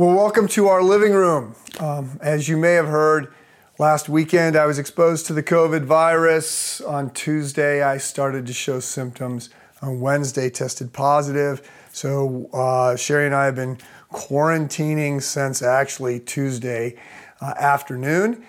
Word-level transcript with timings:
Well, 0.00 0.16
welcome 0.16 0.48
to 0.48 0.68
our 0.68 0.82
living 0.82 1.12
room. 1.12 1.54
Um, 1.78 2.18
as 2.22 2.48
you 2.48 2.56
may 2.56 2.72
have 2.72 2.86
heard, 2.86 3.34
last 3.78 4.08
weekend 4.08 4.56
I 4.56 4.64
was 4.64 4.78
exposed 4.78 5.26
to 5.26 5.34
the 5.34 5.42
COVID 5.42 5.84
virus. 5.84 6.80
On 6.80 7.10
Tuesday, 7.10 7.82
I 7.82 7.98
started 7.98 8.46
to 8.46 8.54
show 8.54 8.80
symptoms. 8.80 9.50
On 9.82 10.00
Wednesday, 10.00 10.48
tested 10.48 10.94
positive. 10.94 11.70
So, 11.92 12.48
uh, 12.50 12.96
Sherry 12.96 13.26
and 13.26 13.34
I 13.34 13.44
have 13.44 13.56
been 13.56 13.76
quarantining 14.10 15.22
since 15.22 15.60
actually 15.60 16.18
Tuesday 16.20 16.96
uh, 17.42 17.52
afternoon. 17.58 18.42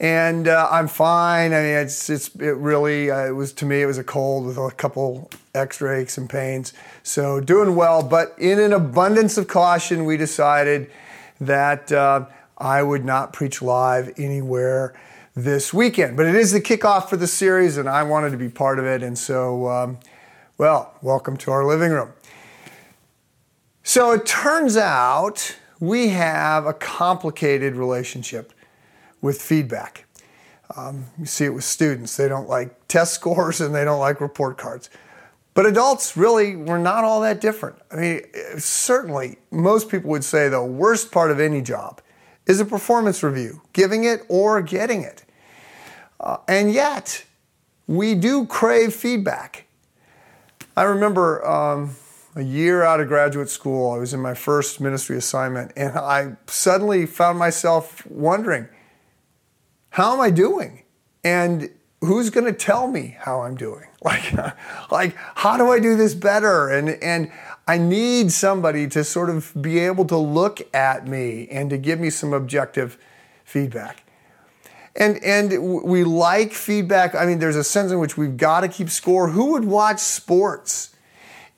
And 0.00 0.46
uh, 0.46 0.68
I'm 0.70 0.86
fine. 0.86 1.52
I 1.52 1.60
mean, 1.60 1.74
it's, 1.74 2.08
it's 2.08 2.28
it 2.36 2.56
really, 2.56 3.10
uh, 3.10 3.26
it 3.26 3.32
was 3.32 3.52
to 3.54 3.66
me, 3.66 3.82
it 3.82 3.86
was 3.86 3.98
a 3.98 4.04
cold 4.04 4.46
with 4.46 4.56
a 4.56 4.70
couple 4.70 5.28
extra 5.54 5.98
aches 5.98 6.16
and 6.18 6.30
pains. 6.30 6.72
So, 7.02 7.40
doing 7.40 7.74
well. 7.74 8.02
But 8.02 8.34
in 8.38 8.60
an 8.60 8.72
abundance 8.72 9.36
of 9.38 9.48
caution, 9.48 10.04
we 10.04 10.16
decided 10.16 10.88
that 11.40 11.90
uh, 11.90 12.26
I 12.58 12.82
would 12.82 13.04
not 13.04 13.32
preach 13.32 13.60
live 13.60 14.12
anywhere 14.16 14.94
this 15.34 15.74
weekend. 15.74 16.16
But 16.16 16.26
it 16.26 16.36
is 16.36 16.52
the 16.52 16.60
kickoff 16.60 17.08
for 17.08 17.16
the 17.16 17.26
series, 17.26 17.76
and 17.76 17.88
I 17.88 18.04
wanted 18.04 18.30
to 18.30 18.36
be 18.36 18.48
part 18.48 18.78
of 18.78 18.84
it. 18.84 19.02
And 19.02 19.18
so, 19.18 19.68
um, 19.68 19.98
well, 20.58 20.94
welcome 21.02 21.36
to 21.38 21.50
our 21.50 21.64
living 21.64 21.90
room. 21.90 22.12
So 23.82 24.12
it 24.12 24.26
turns 24.26 24.76
out 24.76 25.56
we 25.80 26.08
have 26.08 26.66
a 26.66 26.74
complicated 26.74 27.74
relationship 27.74 28.52
with 29.20 29.40
feedback. 29.40 30.04
Um, 30.76 31.06
you 31.18 31.26
see 31.26 31.46
it 31.46 31.54
with 31.54 31.64
students. 31.64 32.16
They 32.16 32.28
don't 32.28 32.48
like 32.48 32.88
test 32.88 33.14
scores 33.20 33.60
and 33.60 33.74
they 33.74 33.84
don't 33.84 34.00
like 34.00 34.20
report 34.20 34.58
cards. 34.58 34.90
But 35.54 35.66
adults, 35.66 36.16
really, 36.16 36.54
we're 36.54 36.78
not 36.78 37.02
all 37.02 37.20
that 37.22 37.40
different. 37.40 37.76
I 37.90 37.96
mean, 37.96 38.20
certainly, 38.58 39.38
most 39.50 39.88
people 39.88 40.08
would 40.10 40.22
say 40.22 40.48
the 40.48 40.62
worst 40.62 41.10
part 41.10 41.32
of 41.32 41.40
any 41.40 41.62
job 41.62 42.00
is 42.46 42.60
a 42.60 42.64
performance 42.64 43.24
review, 43.24 43.62
giving 43.72 44.04
it 44.04 44.22
or 44.28 44.62
getting 44.62 45.02
it. 45.02 45.24
Uh, 46.20 46.36
and 46.46 46.72
yet, 46.72 47.24
we 47.88 48.14
do 48.14 48.46
crave 48.46 48.94
feedback. 48.94 49.64
I 50.76 50.84
remember 50.84 51.44
um, 51.44 51.96
a 52.36 52.42
year 52.42 52.84
out 52.84 53.00
of 53.00 53.08
graduate 53.08 53.48
school, 53.48 53.90
I 53.90 53.98
was 53.98 54.14
in 54.14 54.20
my 54.20 54.34
first 54.34 54.80
ministry 54.80 55.16
assignment, 55.16 55.72
and 55.76 55.98
I 55.98 56.36
suddenly 56.46 57.04
found 57.04 57.36
myself 57.36 58.06
wondering, 58.06 58.68
how 59.90 60.14
am 60.14 60.20
I 60.20 60.30
doing? 60.30 60.82
And 61.24 61.70
who's 62.00 62.30
going 62.30 62.46
to 62.46 62.52
tell 62.52 62.86
me 62.88 63.16
how 63.20 63.42
I'm 63.42 63.56
doing? 63.56 63.84
Like, 64.00 64.32
like 64.92 65.16
how 65.16 65.56
do 65.56 65.72
I 65.72 65.80
do 65.80 65.96
this 65.96 66.14
better? 66.14 66.68
And 66.68 66.90
and 67.02 67.32
I 67.66 67.78
need 67.78 68.30
somebody 68.30 68.86
to 68.88 69.02
sort 69.02 69.28
of 69.28 69.52
be 69.60 69.80
able 69.80 70.04
to 70.06 70.16
look 70.16 70.72
at 70.72 71.08
me 71.08 71.48
and 71.50 71.68
to 71.70 71.76
give 71.78 71.98
me 71.98 72.08
some 72.08 72.32
objective 72.32 72.96
feedback. 73.44 74.04
And 74.94 75.22
and 75.24 75.82
we 75.82 76.04
like 76.04 76.52
feedback. 76.52 77.16
I 77.16 77.26
mean, 77.26 77.40
there's 77.40 77.56
a 77.56 77.64
sense 77.64 77.90
in 77.90 77.98
which 77.98 78.16
we've 78.16 78.36
got 78.36 78.60
to 78.60 78.68
keep 78.68 78.88
score. 78.88 79.30
Who 79.30 79.52
would 79.52 79.64
watch 79.64 79.98
sports 79.98 80.94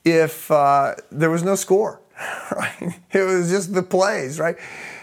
if 0.03 0.49
uh, 0.49 0.95
there 1.11 1.29
was 1.29 1.43
no 1.43 1.55
score? 1.55 2.01
Right? 2.51 2.99
It 3.11 3.21
was 3.21 3.49
just 3.49 3.73
the 3.73 3.83
plays, 3.83 4.39
right? 4.39 4.57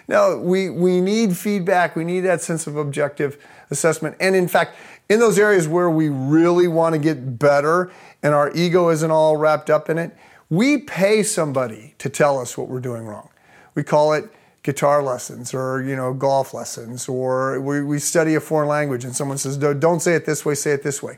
No, 0.09 0.39
we 0.39 0.71
we 0.71 1.01
need 1.01 1.37
feedback. 1.37 1.95
We 1.95 2.05
need 2.05 2.21
that 2.21 2.41
sense 2.41 2.67
of 2.67 2.77
objective 2.77 3.39
assessment. 3.71 4.17
And 4.19 4.35
in 4.35 4.49
fact, 4.49 4.75
in 5.09 5.21
those 5.21 5.39
areas 5.39 5.69
where 5.69 5.91
we 5.91 6.09
really 6.09 6.67
want 6.67 6.95
to 6.95 6.99
get 6.99 7.39
better 7.39 7.93
and 8.23 8.35
our 8.35 8.51
ego 8.55 8.89
isn't 8.89 9.11
all 9.11 9.37
wrapped 9.37 9.69
up 9.71 9.91
in 9.91 9.99
it, 9.99 10.17
we 10.51 10.79
pay 10.79 11.23
somebody 11.23 11.95
to 11.99 12.09
tell 12.09 12.39
us 12.41 12.57
what 12.57 12.69
we're 12.69 12.81
doing 12.81 13.05
wrong. 13.05 13.29
We 13.75 13.85
call 13.85 14.15
it 14.15 14.31
guitar 14.63 15.03
lessons 15.03 15.55
or 15.55 15.83
you 15.83 15.95
know 15.95 16.13
golf 16.13 16.53
lessons 16.53 17.09
or 17.09 17.61
we, 17.61 17.83
we 17.83 17.99
study 17.99 18.35
a 18.35 18.41
foreign 18.41 18.69
language 18.69 19.05
and 19.05 19.15
someone 19.15 19.39
says 19.39 19.57
don't 19.57 20.01
say 20.01 20.15
it 20.15 20.27
this 20.27 20.45
way 20.45 20.55
say 20.55 20.73
it 20.73 20.83
this 20.83 21.03
way 21.03 21.17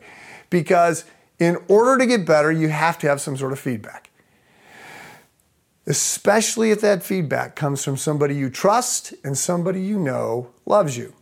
because 0.51 1.05
in 1.39 1.57
order 1.67 1.99
to 1.99 2.07
get 2.07 2.27
better 2.27 2.53
you 2.53 2.69
have 2.69 2.99
to 2.99 3.09
have 3.09 3.21
some 3.21 3.37
sort 3.37 3.51
of 3.51 3.59
feedback 3.59 4.10
especially 5.87 6.71
if 6.71 6.81
that 6.81 7.03
feedback 7.03 7.57
comes 7.57 7.85
from 7.85 7.97
somebody 7.97 8.35
you 8.35 8.51
trust 8.51 9.15
and 9.25 9.37
somebody 9.37 9.83
you 9.83 9.99
know 9.99 10.51
loves 10.67 10.97
you 10.97 11.15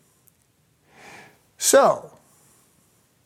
so 1.57 2.13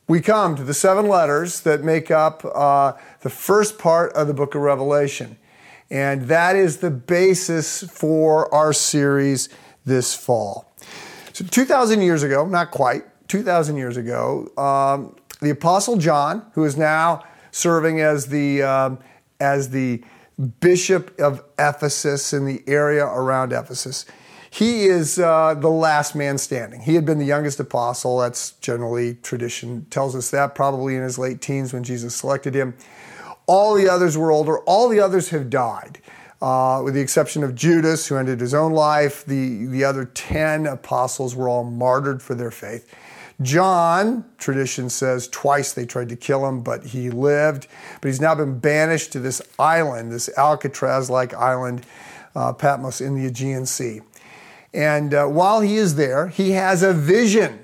we 0.08 0.20
come 0.20 0.56
to 0.56 0.64
the 0.64 0.74
seven 0.74 1.08
letters 1.08 1.60
that 1.60 1.84
make 1.84 2.10
up 2.10 2.44
uh, 2.44 2.92
the 3.20 3.30
first 3.30 3.78
part 3.78 4.12
of 4.12 4.26
the 4.26 4.34
book 4.34 4.54
of 4.54 4.60
Revelation. 4.60 5.38
And 5.90 6.22
that 6.22 6.56
is 6.56 6.78
the 6.78 6.90
basis 6.90 7.82
for 7.84 8.52
our 8.52 8.72
series 8.72 9.48
this 9.84 10.14
fall. 10.14 10.70
So, 11.32 11.44
2,000 11.44 12.02
years 12.02 12.22
ago, 12.22 12.46
not 12.46 12.70
quite, 12.70 13.04
2,000 13.28 13.76
years 13.76 13.96
ago, 13.96 14.50
um, 14.58 15.16
the 15.40 15.50
Apostle 15.50 15.96
John, 15.96 16.44
who 16.54 16.64
is 16.64 16.76
now 16.76 17.24
serving 17.50 18.00
as 18.00 18.26
the, 18.26 18.62
um, 18.62 18.98
as 19.40 19.70
the 19.70 20.02
bishop 20.38 21.18
of 21.20 21.44
Ephesus 21.58 22.32
in 22.32 22.46
the 22.46 22.62
area 22.66 23.04
around 23.04 23.52
Ephesus, 23.52 24.06
he 24.50 24.84
is 24.84 25.18
uh, 25.18 25.54
the 25.54 25.70
last 25.70 26.14
man 26.14 26.36
standing. 26.36 26.82
He 26.82 26.94
had 26.94 27.06
been 27.06 27.18
the 27.18 27.24
youngest 27.24 27.58
apostle. 27.58 28.18
That's 28.18 28.52
generally 28.52 29.14
tradition 29.14 29.86
tells 29.88 30.14
us 30.14 30.30
that, 30.30 30.54
probably 30.54 30.94
in 30.94 31.02
his 31.02 31.18
late 31.18 31.40
teens 31.40 31.72
when 31.72 31.84
Jesus 31.84 32.14
selected 32.14 32.54
him. 32.54 32.74
All 33.46 33.74
the 33.74 33.88
others 33.88 34.18
were 34.18 34.30
older. 34.30 34.58
All 34.60 34.90
the 34.90 35.00
others 35.00 35.30
have 35.30 35.48
died. 35.48 36.00
Uh, 36.42 36.82
with 36.84 36.92
the 36.92 37.00
exception 37.00 37.44
of 37.44 37.54
Judas, 37.54 38.08
who 38.08 38.16
ended 38.16 38.40
his 38.40 38.52
own 38.52 38.72
life. 38.72 39.24
The, 39.24 39.66
the 39.66 39.84
other 39.84 40.04
10 40.04 40.66
apostles 40.66 41.36
were 41.36 41.48
all 41.48 41.62
martyred 41.62 42.20
for 42.20 42.34
their 42.34 42.50
faith. 42.50 42.92
John, 43.40 44.24
tradition 44.38 44.90
says, 44.90 45.28
twice 45.28 45.72
they 45.72 45.86
tried 45.86 46.08
to 46.10 46.16
kill 46.16 46.46
him, 46.46 46.62
but 46.62 46.84
he 46.84 47.10
lived. 47.10 47.66
But 48.00 48.08
he's 48.08 48.20
now 48.20 48.34
been 48.34 48.58
banished 48.58 49.12
to 49.12 49.20
this 49.20 49.40
island, 49.58 50.12
this 50.12 50.28
Alcatraz 50.36 51.08
like 51.08 51.34
island, 51.34 51.86
uh, 52.34 52.52
Patmos, 52.52 53.00
in 53.00 53.14
the 53.14 53.26
Aegean 53.26 53.66
Sea. 53.66 54.00
And 54.74 55.12
uh, 55.12 55.26
while 55.26 55.60
he 55.60 55.76
is 55.76 55.96
there, 55.96 56.28
he 56.28 56.52
has 56.52 56.82
a 56.82 56.92
vision 56.92 57.62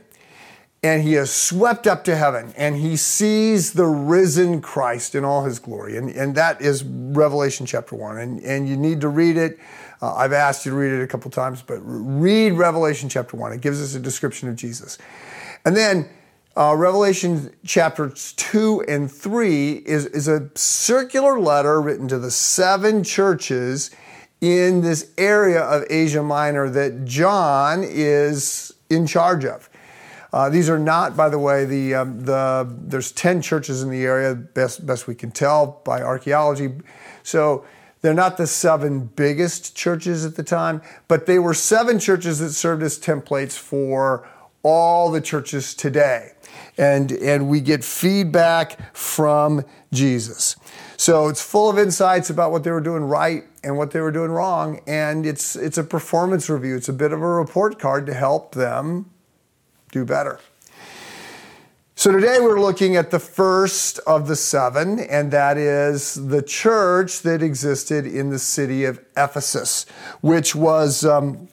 and 0.83 1.03
he 1.03 1.15
is 1.15 1.33
swept 1.33 1.87
up 1.87 2.05
to 2.05 2.15
heaven 2.15 2.53
and 2.57 2.77
he 2.77 2.97
sees 2.97 3.73
the 3.73 3.87
risen 3.87 4.61
Christ 4.61 5.15
in 5.15 5.25
all 5.25 5.45
his 5.45 5.59
glory. 5.59 5.97
And, 5.97 6.11
and 6.11 6.34
that 6.37 6.61
is 6.61 6.84
Revelation 6.84 7.67
chapter 7.67 7.97
1. 7.97 8.19
And, 8.19 8.41
and 8.43 8.69
you 8.69 8.77
need 8.77 9.01
to 9.01 9.09
read 9.09 9.37
it. 9.37 9.59
Uh, 10.01 10.15
I've 10.15 10.33
asked 10.33 10.65
you 10.65 10.71
to 10.71 10.77
read 10.78 10.93
it 10.93 11.03
a 11.03 11.07
couple 11.07 11.31
times, 11.31 11.62
but 11.62 11.81
read 11.83 12.53
Revelation 12.53 13.09
chapter 13.09 13.37
1. 13.37 13.53
It 13.53 13.61
gives 13.61 13.83
us 13.83 13.95
a 13.95 14.01
description 14.01 14.49
of 14.49 14.55
Jesus. 14.55 14.99
And 15.69 15.77
then 15.77 16.09
uh, 16.56 16.75
Revelation 16.75 17.55
chapters 17.62 18.33
2 18.39 18.87
and 18.89 19.12
3 19.12 19.73
is, 19.73 20.06
is 20.06 20.27
a 20.27 20.49
circular 20.55 21.39
letter 21.39 21.79
written 21.79 22.09
to 22.09 22.19
the 22.19 22.31
seven 22.31 23.05
churches 23.05 23.91
in 24.41 24.81
this 24.81 25.12
area 25.19 25.61
of 25.61 25.84
Asia 25.91 26.23
Minor 26.23 26.71
that 26.71 27.05
John 27.05 27.84
is 27.84 28.73
in 28.89 29.07
charge 29.07 29.45
of. 29.45 29.69
Uh, 30.33 30.49
these 30.49 30.71
are 30.71 30.78
not, 30.78 31.15
by 31.15 31.28
the 31.28 31.39
way, 31.39 31.67
the, 31.67 31.97
um, 31.97 32.23
the 32.23 32.67
there's 32.81 33.12
10 33.12 33.43
churches 33.43 33.83
in 33.83 33.91
the 33.91 34.07
area, 34.07 34.34
best, 34.34 34.87
best 34.87 35.07
we 35.07 35.15
can 35.15 35.31
tell 35.31 35.83
by 35.84 36.01
archaeology. 36.01 36.71
So 37.23 37.67
they're 38.01 38.15
not 38.15 38.39
the 38.39 38.47
seven 38.47 39.05
biggest 39.05 39.77
churches 39.77 40.25
at 40.25 40.34
the 40.34 40.45
time, 40.45 40.81
but 41.09 41.27
they 41.27 41.39
were 41.39 41.53
seven 41.53 41.99
churches 41.99 42.39
that 42.39 42.53
served 42.53 42.83
as 42.83 42.99
templates 42.99 43.59
for 43.59 44.27
all 44.69 45.11
the 45.11 45.21
churches 45.21 45.75
today. 45.75 46.33
And, 46.77 47.11
and 47.11 47.49
we 47.49 47.61
get 47.61 47.83
feedback 47.83 48.95
from 48.95 49.65
Jesus. 49.93 50.56
So 50.99 51.29
it's 51.29 51.43
full 51.43 51.71
of 51.71 51.79
insights 51.79 52.29
about 52.29 52.53
what 52.53 52.65
they 52.65 52.71
were 52.71 52.83
doing 52.83 53.05
right 53.05 53.45
and 53.65 53.78
what 53.78 53.93
they 53.93 54.01
were 54.01 54.12
doing 54.12 54.31
wrong. 54.31 54.81
And 54.87 55.25
it's, 55.25 55.57
it's 55.57 55.78
a 55.78 55.84
performance 55.84 56.51
review, 56.51 56.77
it's 56.77 56.89
a 56.89 56.92
bit 56.92 57.13
of 57.13 57.22
a 57.22 57.27
report 57.27 57.78
card 57.78 58.04
to 58.07 58.15
help 58.15 58.54
them 58.54 59.10
do 59.91 60.04
better. 60.04 60.39
So 61.95 62.13
today 62.13 62.39
we're 62.41 62.60
looking 62.60 62.95
at 62.95 63.10
the 63.10 63.19
first 63.19 63.98
of 64.07 64.28
the 64.28 64.37
seven, 64.37 65.01
and 65.01 65.33
that 65.33 65.57
is 65.57 66.15
the 66.28 66.42
church 66.42 67.22
that 67.22 67.42
existed 67.42 68.07
in 68.07 68.31
the 68.31 68.39
city 68.39 68.84
of 68.84 69.01
Ephesus, 69.16 69.84
which 70.21 70.54
was 70.54 71.04
um, 71.04 71.48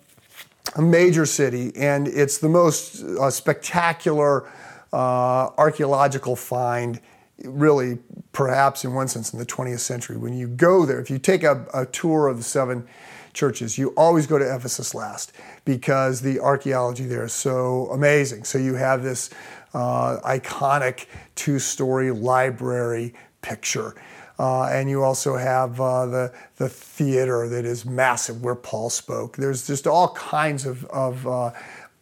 a 0.76 0.82
major 0.82 1.26
city, 1.26 1.72
and 1.76 2.08
it's 2.08 2.38
the 2.38 2.50
most 2.50 3.02
uh, 3.02 3.30
spectacular 3.30 4.48
uh, 4.94 5.50
archaeological 5.58 6.36
find 6.36 7.00
really 7.44 7.98
perhaps 8.32 8.86
in 8.86 8.94
one 8.94 9.08
sense 9.08 9.34
in 9.34 9.40
the 9.40 9.46
20th 9.46 9.80
century. 9.80 10.18
When 10.18 10.34
you 10.34 10.48
go 10.48 10.86
there, 10.86 11.00
if 11.00 11.10
you 11.10 11.20
take 11.20 11.44
a, 11.44 11.66
a, 11.74 11.86
tour 11.86 12.28
of 12.28 12.38
the 12.38 12.44
seven 12.44 12.88
churches, 13.34 13.78
you 13.78 13.90
always 13.98 14.28
go 14.28 14.38
to 14.38 14.56
Ephesus 14.56 14.96
last 14.96 15.34
because 15.66 16.22
the 16.22 16.40
archaeology 16.40 17.06
there 17.06 17.26
is 17.26 17.34
so 17.34 17.90
amazing. 17.92 18.46
So 18.46 18.58
you 18.58 18.76
have 18.76 19.04
this 19.04 19.30
uh, 19.74 20.20
iconic 20.24 21.08
two 21.36 21.60
story 21.60 22.12
library 22.12 23.14
picture. 23.42 23.96
Uh, 24.38 24.66
and 24.66 24.90
you 24.90 25.02
also 25.02 25.38
have 25.38 25.80
uh, 25.80 26.06
the, 26.06 26.34
the 26.58 26.68
theater 26.68 27.48
that 27.48 27.64
is 27.66 27.86
massive 27.86 28.44
where 28.44 28.56
Paul 28.56 28.90
spoke. 28.90 29.38
There's 29.38 29.66
just 29.66 29.88
all 29.88 30.10
kinds 30.10 30.66
of, 30.66 30.84
of 30.86 31.26
uh, 31.26 31.52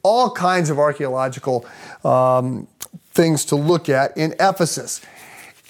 all 0.02 0.32
kinds 0.32 0.70
of 0.70 0.80
archaeological 0.80 1.66
um, 2.04 2.68
things 3.12 3.46
to 3.46 3.56
look 3.56 3.88
at 3.88 4.18
in 4.18 4.34
Ephesus. 4.40 5.02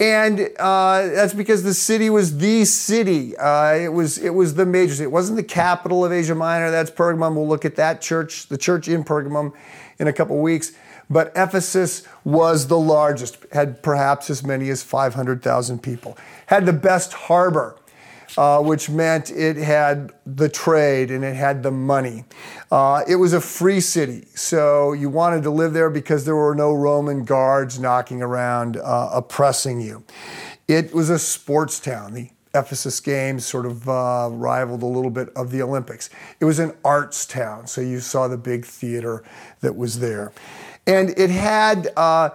And 0.00 0.50
uh, 0.58 1.06
that's 1.06 1.34
because 1.34 1.62
the 1.62 1.74
city 1.74 2.10
was 2.10 2.38
the 2.38 2.64
city. 2.64 3.36
Uh, 3.36 3.74
it 3.74 3.92
was 3.92 4.18
it 4.18 4.30
was 4.30 4.54
the 4.54 4.66
major 4.66 4.92
city. 4.92 5.04
It 5.04 5.12
wasn't 5.12 5.36
the 5.36 5.44
capital 5.44 6.04
of 6.04 6.10
Asia 6.10 6.34
Minor. 6.34 6.72
That's 6.72 6.90
Pergamum. 6.90 7.36
We'll 7.36 7.46
look 7.46 7.64
at 7.64 7.76
that 7.76 8.00
church, 8.00 8.48
the 8.48 8.58
church 8.58 8.88
in 8.88 9.04
Pergamum, 9.04 9.52
in 10.00 10.08
a 10.08 10.12
couple 10.12 10.40
weeks. 10.40 10.72
But 11.10 11.32
Ephesus 11.36 12.06
was 12.24 12.68
the 12.68 12.78
largest. 12.78 13.38
Had 13.52 13.82
perhaps 13.82 14.30
as 14.30 14.44
many 14.44 14.70
as 14.70 14.82
500,000 14.82 15.82
people. 15.82 16.16
Had 16.46 16.66
the 16.66 16.72
best 16.72 17.12
harbor 17.12 17.78
uh, 18.36 18.60
which 18.60 18.90
meant 18.90 19.30
it 19.30 19.56
had 19.56 20.12
the 20.26 20.48
trade 20.48 21.10
and 21.10 21.24
it 21.24 21.34
had 21.34 21.62
the 21.62 21.70
money. 21.70 22.24
Uh, 22.70 23.02
it 23.08 23.16
was 23.16 23.32
a 23.32 23.40
free 23.40 23.80
city, 23.80 24.26
so 24.34 24.92
you 24.92 25.08
wanted 25.08 25.42
to 25.42 25.50
live 25.50 25.72
there 25.72 25.90
because 25.90 26.24
there 26.24 26.36
were 26.36 26.54
no 26.54 26.72
Roman 26.72 27.24
guards 27.24 27.78
knocking 27.78 28.22
around 28.22 28.76
uh, 28.76 29.10
oppressing 29.12 29.80
you. 29.80 30.04
It 30.66 30.92
was 30.92 31.10
a 31.10 31.18
sports 31.18 31.78
town. 31.78 32.14
The 32.14 32.30
Ephesus 32.54 33.00
Games 33.00 33.44
sort 33.44 33.66
of 33.66 33.88
uh, 33.88 34.28
rivaled 34.32 34.82
a 34.82 34.86
little 34.86 35.10
bit 35.10 35.28
of 35.30 35.50
the 35.50 35.60
Olympics. 35.62 36.08
It 36.40 36.44
was 36.44 36.58
an 36.58 36.72
arts 36.84 37.26
town, 37.26 37.66
so 37.66 37.80
you 37.80 38.00
saw 38.00 38.28
the 38.28 38.38
big 38.38 38.64
theater 38.64 39.24
that 39.60 39.76
was 39.76 39.98
there. 39.98 40.32
And 40.86 41.10
it 41.18 41.30
had 41.30 41.88
uh, 41.96 42.30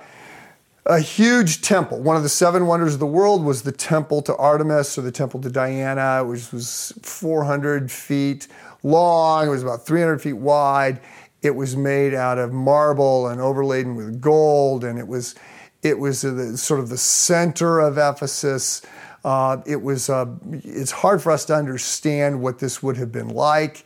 a 0.85 0.99
huge 0.99 1.61
temple. 1.61 1.99
One 2.01 2.15
of 2.15 2.23
the 2.23 2.29
seven 2.29 2.65
wonders 2.65 2.95
of 2.95 2.99
the 2.99 3.05
world 3.05 3.43
was 3.43 3.61
the 3.61 3.71
temple 3.71 4.21
to 4.23 4.35
Artemis 4.37 4.97
or 4.97 5.01
the 5.01 5.11
temple 5.11 5.39
to 5.41 5.49
Diana, 5.49 6.23
which 6.25 6.51
was 6.51 6.93
400 7.03 7.91
feet 7.91 8.47
long. 8.81 9.47
It 9.47 9.51
was 9.51 9.63
about 9.63 9.85
300 9.85 10.21
feet 10.21 10.33
wide. 10.33 10.99
It 11.41 11.51
was 11.51 11.77
made 11.77 12.13
out 12.13 12.37
of 12.37 12.51
marble 12.51 13.27
and 13.27 13.39
overladen 13.39 13.95
with 13.95 14.19
gold, 14.19 14.83
and 14.83 14.99
it 14.99 15.07
was 15.07 15.35
it 15.81 15.97
was 15.97 16.21
the, 16.23 16.57
sort 16.57 16.81
of 16.81 16.89
the 16.89 16.97
center 16.97 17.79
of 17.79 17.97
Ephesus. 17.97 18.81
Uh, 19.23 19.61
it 19.65 19.81
was 19.81 20.09
uh, 20.09 20.25
it's 20.51 20.91
hard 20.91 21.21
for 21.21 21.31
us 21.31 21.45
to 21.45 21.55
understand 21.55 22.41
what 22.41 22.59
this 22.59 22.83
would 22.83 22.97
have 22.97 23.11
been 23.11 23.29
like. 23.29 23.85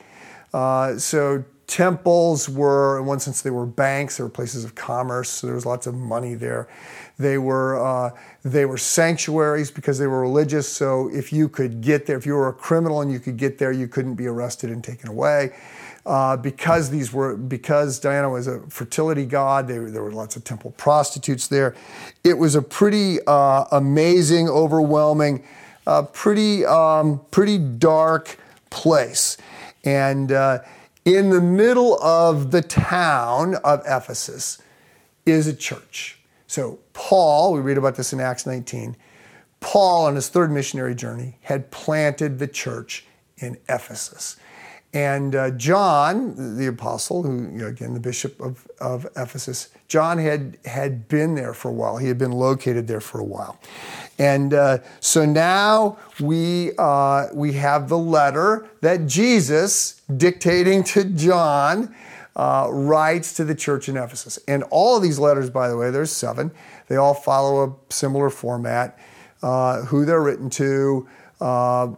Uh, 0.54 0.98
so 0.98 1.44
temples 1.68 2.50
were, 2.50 3.00
in 3.00 3.06
one 3.06 3.20
sense, 3.20 3.42
they 3.42 3.50
were 3.50 3.66
banks. 3.66 4.18
They 4.18 4.24
were 4.24 4.30
places 4.30 4.64
of 4.64 4.76
commerce. 4.76 5.30
So 5.30 5.48
there 5.48 5.56
was 5.56 5.66
lots 5.66 5.88
of 5.88 5.96
money 5.96 6.34
there. 6.34 6.68
They 7.18 7.38
were 7.38 7.84
uh, 7.84 8.12
they 8.44 8.66
were 8.66 8.78
sanctuaries 8.78 9.72
because 9.72 10.00
they 10.00 10.08
were 10.08 10.22
religious. 10.22 10.68
So 10.68 11.10
if 11.14 11.32
you 11.32 11.48
could 11.48 11.82
get 11.82 12.06
there, 12.06 12.18
if 12.18 12.26
you 12.26 12.34
were 12.34 12.48
a 12.48 12.54
criminal 12.54 13.02
and 13.02 13.12
you 13.12 13.20
could 13.20 13.38
get 13.38 13.58
there, 13.58 13.72
you 13.72 13.88
couldn't 13.88 14.16
be 14.16 14.28
arrested 14.28 14.72
and 14.72 14.84
taken 14.84 15.10
away. 15.10 15.54
Uh, 16.06 16.36
because 16.36 16.90
these 16.90 17.14
were 17.14 17.38
because 17.38 17.98
Diana 17.98 18.30
was 18.30 18.48
a 18.48 18.60
fertility 18.70 19.26
god, 19.26 19.70
they, 19.70 19.78
there 19.78 20.04
were 20.04 20.12
lots 20.12 20.36
of 20.36 20.44
temple 20.44 20.72
prostitutes 20.72 21.48
there. 21.48 21.76
It 22.26 22.38
was 22.38 22.56
a 22.56 22.62
pretty 22.62 23.20
uh, 23.26 23.66
amazing, 23.72 24.50
overwhelming, 24.50 25.46
uh, 25.88 26.02
pretty 26.04 26.66
um, 26.66 27.22
pretty 27.32 27.58
dark 27.58 28.38
place, 28.70 29.38
and 29.86 30.34
uh, 30.34 30.60
in 31.06 31.30
the 31.30 31.42
middle 31.42 32.02
of 32.02 32.52
the 32.52 32.62
town 32.62 33.56
of 33.64 33.82
Ephesus 33.86 34.62
is 35.26 35.48
a 35.48 35.56
church. 35.56 36.20
So, 36.48 36.80
Paul, 36.94 37.54
we 37.54 37.62
read 37.62 37.78
about 37.78 37.96
this 37.96 38.14
in 38.14 38.20
Acts 38.20 38.46
19, 38.46 38.96
Paul, 39.60 40.06
on 40.06 40.16
his 40.16 40.30
third 40.30 40.52
missionary 40.52 40.94
journey, 40.94 41.38
had 41.42 41.72
planted 41.72 42.40
the 42.40 42.48
church 42.48 43.06
in 43.38 43.58
Ephesus. 43.70 44.38
And 44.94 45.36
uh, 45.36 45.52
John, 45.52 46.58
the 46.58 46.68
apostle, 46.68 47.24
who, 47.24 47.44
you 47.44 47.60
know, 47.60 47.68
again, 47.68 47.94
the 47.94 48.00
bishop 48.00 48.40
of, 48.40 48.68
of 48.80 49.08
Ephesus, 49.16 49.70
John 49.94 50.18
had, 50.18 50.58
had 50.66 51.08
been 51.08 51.36
there 51.36 51.54
for 51.54 51.70
a 51.70 51.72
while. 51.72 51.98
He 51.98 52.08
had 52.08 52.18
been 52.18 52.32
located 52.32 52.88
there 52.88 53.00
for 53.00 53.20
a 53.20 53.24
while. 53.24 53.60
And 54.18 54.52
uh, 54.52 54.80
so 55.00 55.24
now 55.24 56.00
we, 56.20 56.72
uh, 56.80 57.28
we 57.32 57.54
have 57.54 57.90
the 57.90 57.98
letter 58.00 58.68
that 58.82 59.06
Jesus, 59.06 60.02
dictating 60.18 60.84
to 60.86 61.04
John, 61.04 61.94
uh, 62.36 62.70
writes 62.72 63.34
to 63.34 63.46
the 63.46 63.54
church 63.54 63.88
in 63.88 63.96
Ephesus. 63.96 64.40
And 64.48 64.64
all 64.72 64.98
of 64.98 65.04
these 65.04 65.20
letters, 65.20 65.52
by 65.52 65.70
the 65.70 65.78
way, 65.78 65.92
there's 65.92 66.12
seven, 66.12 66.50
they 66.88 66.96
all 66.96 67.14
follow 67.14 67.64
a 67.64 67.94
similar 67.94 68.32
format 68.32 68.98
uh, 69.44 69.84
who 69.84 70.06
they're 70.06 70.24
written 70.24 70.50
to 70.50 71.08
uh, 71.44 71.94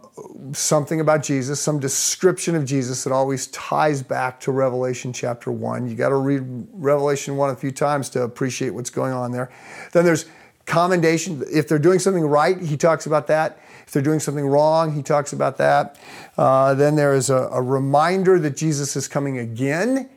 something 0.52 1.00
about 1.00 1.22
Jesus, 1.22 1.60
some 1.60 1.78
description 1.78 2.56
of 2.56 2.64
Jesus 2.64 3.04
that 3.04 3.12
always 3.12 3.46
ties 3.48 4.02
back 4.02 4.40
to 4.40 4.50
Revelation 4.50 5.12
chapter 5.12 5.52
1. 5.52 5.86
You 5.86 5.94
got 5.94 6.08
to 6.08 6.16
read 6.16 6.42
Revelation 6.72 7.36
1 7.36 7.50
a 7.50 7.54
few 7.54 7.70
times 7.70 8.10
to 8.10 8.22
appreciate 8.22 8.70
what's 8.70 8.90
going 8.90 9.12
on 9.12 9.30
there. 9.30 9.52
Then 9.92 10.04
there's 10.04 10.26
commendation. 10.64 11.44
If 11.48 11.68
they're 11.68 11.78
doing 11.78 12.00
something 12.00 12.26
right, 12.26 12.60
he 12.60 12.76
talks 12.76 13.06
about 13.06 13.28
that. 13.28 13.60
If 13.86 13.92
they're 13.92 14.02
doing 14.02 14.18
something 14.18 14.44
wrong, 14.44 14.92
he 14.92 15.02
talks 15.04 15.32
about 15.32 15.58
that. 15.58 15.96
Uh, 16.36 16.74
then 16.74 16.96
there 16.96 17.14
is 17.14 17.30
a, 17.30 17.48
a, 17.52 17.62
reminder 17.62 18.40
that 18.40 18.56
Jesus 18.56 18.96
is 18.96 19.06
coming 19.06 19.38
again. 19.38 20.10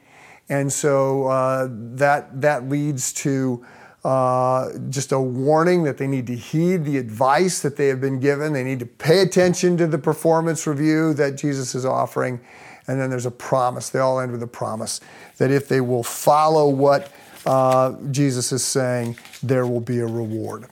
And 0.49 0.73
so 0.73 1.27
uh, 1.27 1.67
that, 1.69 2.41
that 2.41 2.67
leads 2.67 3.13
to 3.13 3.63
uh, 4.03 4.69
just 4.89 5.11
a 5.11 5.19
warning 5.19 5.83
that 5.83 5.97
they 5.97 6.07
need 6.07 6.27
to 6.27 6.35
heed 6.35 6.85
the 6.85 6.97
advice 6.97 7.61
that 7.61 7.75
they 7.75 7.87
have 7.87 7.99
been 7.99 8.19
given. 8.19 8.53
They 8.53 8.63
need 8.63 8.79
to 8.79 8.85
pay 8.85 9.21
attention 9.21 9.77
to 9.77 9.87
the 9.87 9.97
performance 9.97 10.65
review 10.65 11.13
that 11.15 11.35
Jesus 11.35 11.75
is 11.75 11.85
offering. 11.85 12.39
And 12.87 12.99
then 12.99 13.09
there's 13.09 13.25
a 13.25 13.31
promise. 13.31 13.89
They 13.89 13.99
all 13.99 14.19
end 14.19 14.31
with 14.31 14.41
a 14.41 14.47
promise 14.47 15.01
that 15.37 15.51
if 15.51 15.67
they 15.67 15.81
will 15.81 16.03
follow 16.03 16.69
what 16.69 17.11
uh, 17.45 17.95
Jesus 18.11 18.51
is 18.51 18.63
saying, 18.63 19.17
there 19.43 19.67
will 19.67 19.81
be 19.81 19.99
a 19.99 20.07
reward. 20.07 20.65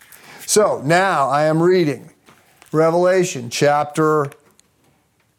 So 0.45 0.81
now 0.83 1.29
I 1.29 1.43
am 1.43 1.61
reading 1.61 2.13
Revelation 2.71 3.49
chapter 3.49 4.31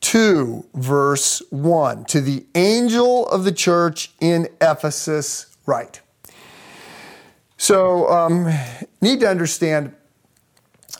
2, 0.03 0.67
verse 0.75 1.43
1. 1.51 2.05
To 2.07 2.21
the 2.21 2.47
angel 2.55 3.29
of 3.29 3.45
the 3.45 3.53
church 3.53 4.13
in 4.21 4.49
Ephesus, 4.61 5.57
write. 5.67 6.01
So, 7.59 8.09
um, 8.09 8.49
need 9.01 9.19
to 9.21 9.29
understand 9.29 9.93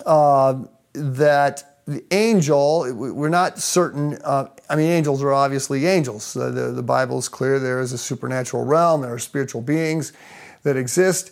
uh, 0.05 0.65
that 0.93 1.83
the 1.87 2.05
angel, 2.11 2.93
we're 2.93 3.29
not 3.29 3.61
certain. 3.61 4.19
Uh, 4.23 4.49
I 4.69 4.75
mean, 4.75 4.91
angels 4.91 5.23
are 5.23 5.33
obviously 5.33 5.87
angels. 5.87 6.35
The, 6.35 6.51
the, 6.51 6.73
the 6.73 6.83
Bible 6.83 7.19
is 7.19 7.29
clear 7.29 7.61
there 7.61 7.81
is 7.81 7.93
a 7.93 7.99
supernatural 7.99 8.65
realm, 8.65 9.03
there 9.03 9.15
are 9.15 9.21
spiritual 9.21 9.63
beings 9.63 10.13
that 10.65 10.77
exist, 10.77 11.31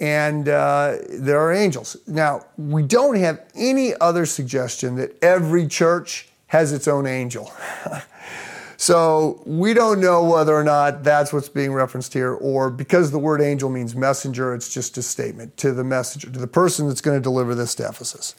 and 0.00 0.48
uh, 0.48 0.96
there 1.10 1.38
are 1.38 1.52
angels. 1.52 1.98
Now, 2.06 2.46
we 2.56 2.82
don't 2.82 3.16
have 3.16 3.44
any 3.54 3.94
other 4.00 4.24
suggestion 4.24 4.96
that 4.96 5.22
every 5.22 5.68
church 5.68 6.30
has 6.46 6.72
its 6.72 6.88
own 6.88 7.06
angel. 7.06 7.52
So 8.82 9.40
we 9.46 9.74
don't 9.74 10.00
know 10.00 10.24
whether 10.24 10.52
or 10.52 10.64
not 10.64 11.04
that's 11.04 11.32
what's 11.32 11.48
being 11.48 11.72
referenced 11.72 12.12
here, 12.12 12.32
or 12.32 12.68
because 12.68 13.12
the 13.12 13.18
word 13.20 13.40
angel 13.40 13.70
means 13.70 13.94
messenger, 13.94 14.56
it's 14.56 14.74
just 14.74 14.98
a 14.98 15.02
statement 15.02 15.56
to 15.58 15.70
the 15.70 15.84
messenger, 15.84 16.28
to 16.28 16.38
the 16.40 16.48
person 16.48 16.88
that's 16.88 17.00
going 17.00 17.16
to 17.16 17.22
deliver 17.22 17.54
this 17.54 17.76
to 17.76 17.88
Ephesus. 17.88 18.34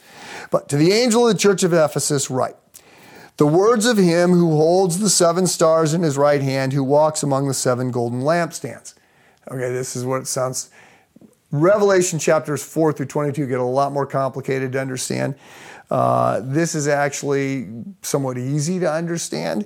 But 0.52 0.68
to 0.68 0.76
the 0.76 0.92
angel 0.92 1.26
of 1.26 1.34
the 1.34 1.40
church 1.40 1.64
of 1.64 1.72
Ephesus, 1.72 2.30
write 2.30 2.58
the 3.38 3.48
words 3.48 3.86
of 3.86 3.96
him 3.96 4.32
who 4.32 4.58
holds 4.58 5.00
the 5.00 5.10
seven 5.10 5.48
stars 5.48 5.94
in 5.94 6.02
his 6.02 6.18
right 6.18 6.42
hand, 6.42 6.74
who 6.74 6.84
walks 6.84 7.24
among 7.24 7.48
the 7.48 7.54
seven 7.54 7.90
golden 7.90 8.20
lampstands. 8.20 8.96
Okay, 9.48 9.72
this 9.72 9.96
is 9.96 10.04
what 10.04 10.24
it 10.24 10.28
sounds. 10.28 10.70
Revelation 11.52 12.20
chapters 12.20 12.62
4 12.62 12.92
through 12.92 13.06
22 13.06 13.48
get 13.48 13.62
a 13.62 13.64
lot 13.64 13.94
more 13.94 14.06
complicated 14.06 14.74
to 14.74 14.82
understand. 14.82 15.36
Uh, 15.90 16.42
this 16.44 16.76
is 16.76 16.88
actually 16.88 17.70
somewhat 18.02 18.38
easy 18.38 18.80
to 18.80 18.92
understand 18.92 19.66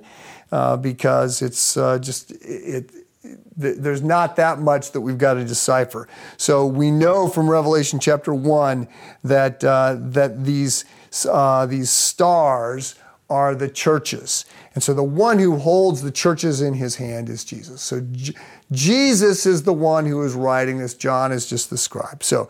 uh, 0.52 0.76
because 0.76 1.42
it's 1.42 1.76
uh, 1.76 1.98
just 1.98 2.30
it, 2.30 2.90
it, 3.22 3.32
there's 3.56 4.02
not 4.02 4.36
that 4.36 4.60
much 4.60 4.92
that 4.92 5.00
we've 5.00 5.18
got 5.18 5.34
to 5.34 5.44
decipher. 5.44 6.08
So 6.36 6.64
we 6.64 6.90
know 6.90 7.28
from 7.28 7.50
Revelation 7.50 7.98
chapter 7.98 8.32
one 8.32 8.88
that 9.24 9.62
uh, 9.64 9.96
that 9.98 10.44
these 10.44 10.84
uh, 11.28 11.66
these 11.66 11.90
stars 11.90 12.94
are 13.28 13.54
the 13.54 13.68
churches, 13.68 14.46
and 14.74 14.82
so 14.82 14.94
the 14.94 15.02
one 15.02 15.38
who 15.38 15.58
holds 15.58 16.00
the 16.02 16.12
churches 16.12 16.62
in 16.62 16.74
his 16.74 16.96
hand 16.96 17.28
is 17.28 17.44
Jesus. 17.44 17.82
So 17.82 18.00
J- 18.12 18.34
Jesus 18.70 19.44
is 19.44 19.64
the 19.64 19.74
one 19.74 20.06
who 20.06 20.22
is 20.22 20.34
writing 20.34 20.78
this. 20.78 20.94
John 20.94 21.32
is 21.32 21.46
just 21.46 21.68
the 21.68 21.76
scribe. 21.76 22.22
So 22.22 22.48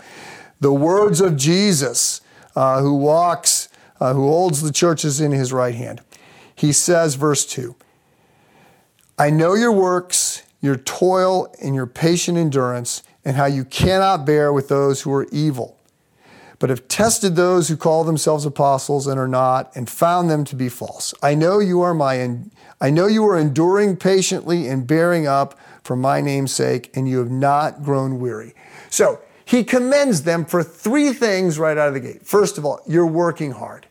the 0.61 0.73
words 0.73 1.21
of 1.21 1.37
Jesus, 1.37 2.21
uh, 2.55 2.81
who 2.81 2.95
walks, 2.95 3.69
who 3.99 4.29
holds 4.29 4.63
the 4.63 4.73
churches 4.73 5.21
in 5.21 5.33
his 5.33 5.53
right 5.53 5.75
hand. 5.75 6.01
He 6.55 6.73
says, 6.73 7.15
verse 7.15 7.47
two. 7.47 7.77
I 9.19 9.31
know 9.31 9.55
your 9.55 9.73
works, 9.73 10.45
your 10.61 10.77
toil, 10.77 11.53
and 11.61 11.75
your 11.75 11.87
patient 11.87 12.39
endurance, 12.39 13.03
and 13.25 13.37
how 13.37 13.47
you 13.47 13.65
cannot 13.65 14.25
bear 14.25 14.53
with 14.53 14.69
those 14.69 15.03
who 15.03 15.13
are 15.13 15.27
evil. 15.33 15.77
but 16.59 16.71
have 16.71 16.89
tested 16.89 17.37
those 17.37 17.69
who 17.69 17.77
call 17.77 18.05
themselves 18.05 18.45
apostles 18.45 19.07
and 19.07 19.19
are 19.19 19.29
not, 19.29 19.75
and 19.77 19.89
found 19.89 20.29
them 20.29 20.45
to 20.45 20.57
be 20.57 20.69
false. 20.69 21.15
I 21.23 21.35
know 21.35 21.61
you 21.61 21.83
are 21.83 21.95
my, 21.95 22.39
I 22.81 22.91
know 22.91 23.07
you 23.07 23.25
are 23.27 23.39
enduring 23.39 23.97
patiently 23.97 24.67
and 24.67 24.87
bearing 24.87 25.27
up 25.27 25.59
for 25.85 25.97
my 25.97 26.21
name's 26.21 26.53
sake, 26.53 26.91
and 26.95 27.09
you 27.09 27.19
have 27.19 27.31
not 27.31 27.83
grown 27.83 28.19
weary. 28.19 28.55
So 28.91 29.21
he 29.45 29.65
commends 29.65 30.23
them 30.23 30.45
for 30.45 30.63
three 30.63 31.13
things 31.13 31.59
right 31.59 31.79
out 31.79 31.89
of 31.89 31.95
the 31.95 32.01
gate. 32.01 32.27
First 32.27 32.59
of 32.59 32.65
all, 32.65 32.81
you're 32.87 33.07
working 33.07 33.53
hard. 33.53 33.87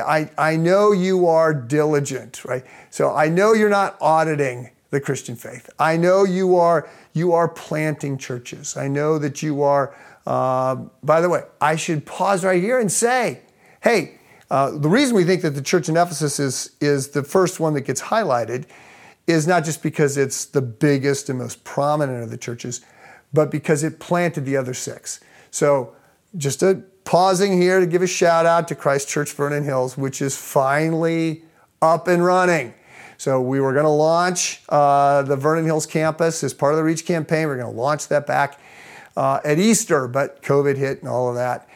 I, 0.00 0.30
I 0.38 0.56
know 0.56 0.92
you 0.92 1.26
are 1.26 1.52
diligent, 1.52 2.44
right? 2.44 2.64
So 2.90 3.14
I 3.14 3.28
know 3.28 3.52
you're 3.52 3.68
not 3.68 3.96
auditing 4.00 4.70
the 4.90 5.00
Christian 5.00 5.36
faith. 5.36 5.70
I 5.78 5.96
know 5.96 6.24
you 6.24 6.56
are 6.56 6.88
you 7.14 7.32
are 7.32 7.48
planting 7.48 8.18
churches. 8.18 8.76
I 8.76 8.88
know 8.88 9.18
that 9.18 9.42
you 9.42 9.62
are. 9.62 9.94
Uh, 10.26 10.76
by 11.02 11.20
the 11.20 11.28
way, 11.28 11.42
I 11.60 11.76
should 11.76 12.06
pause 12.06 12.44
right 12.44 12.62
here 12.62 12.78
and 12.78 12.92
say, 12.92 13.40
hey, 13.80 14.18
uh, 14.50 14.70
the 14.70 14.88
reason 14.88 15.16
we 15.16 15.24
think 15.24 15.42
that 15.42 15.50
the 15.50 15.62
church 15.62 15.88
in 15.88 15.96
Ephesus 15.96 16.38
is 16.38 16.76
is 16.80 17.08
the 17.08 17.22
first 17.22 17.58
one 17.58 17.74
that 17.74 17.82
gets 17.82 18.02
highlighted 18.02 18.66
is 19.26 19.46
not 19.46 19.64
just 19.64 19.82
because 19.82 20.16
it's 20.16 20.44
the 20.44 20.62
biggest 20.62 21.28
and 21.28 21.38
most 21.38 21.64
prominent 21.64 22.22
of 22.22 22.30
the 22.30 22.36
churches, 22.36 22.82
but 23.32 23.50
because 23.50 23.82
it 23.82 23.98
planted 23.98 24.44
the 24.44 24.56
other 24.56 24.74
six. 24.74 25.20
So 25.50 25.94
just 26.36 26.62
a 26.62 26.82
pausing 27.04 27.60
here 27.60 27.80
to 27.80 27.86
give 27.86 28.02
a 28.02 28.06
shout 28.06 28.46
out 28.46 28.68
to 28.68 28.74
Christ 28.74 29.08
Church 29.08 29.32
Vernon 29.32 29.64
Hills, 29.64 29.96
which 29.96 30.22
is 30.22 30.36
finally 30.36 31.42
up 31.80 32.08
and 32.08 32.24
running. 32.24 32.74
So 33.18 33.40
we 33.40 33.60
were 33.60 33.72
going 33.72 33.84
to 33.84 33.90
launch 33.90 34.62
uh, 34.68 35.22
the 35.22 35.36
Vernon 35.36 35.64
Hills 35.64 35.86
campus 35.86 36.42
as 36.42 36.52
part 36.52 36.72
of 36.72 36.78
the 36.78 36.84
Reach 36.84 37.06
campaign. 37.06 37.46
We 37.46 37.54
are 37.54 37.56
going 37.58 37.72
to 37.72 37.80
launch 37.80 38.08
that 38.08 38.26
back 38.26 38.58
uh, 39.16 39.40
at 39.44 39.58
Easter, 39.58 40.08
but 40.08 40.42
COVID 40.42 40.76
hit 40.76 41.00
and 41.00 41.08
all 41.08 41.28
of 41.28 41.36
that. 41.36 41.68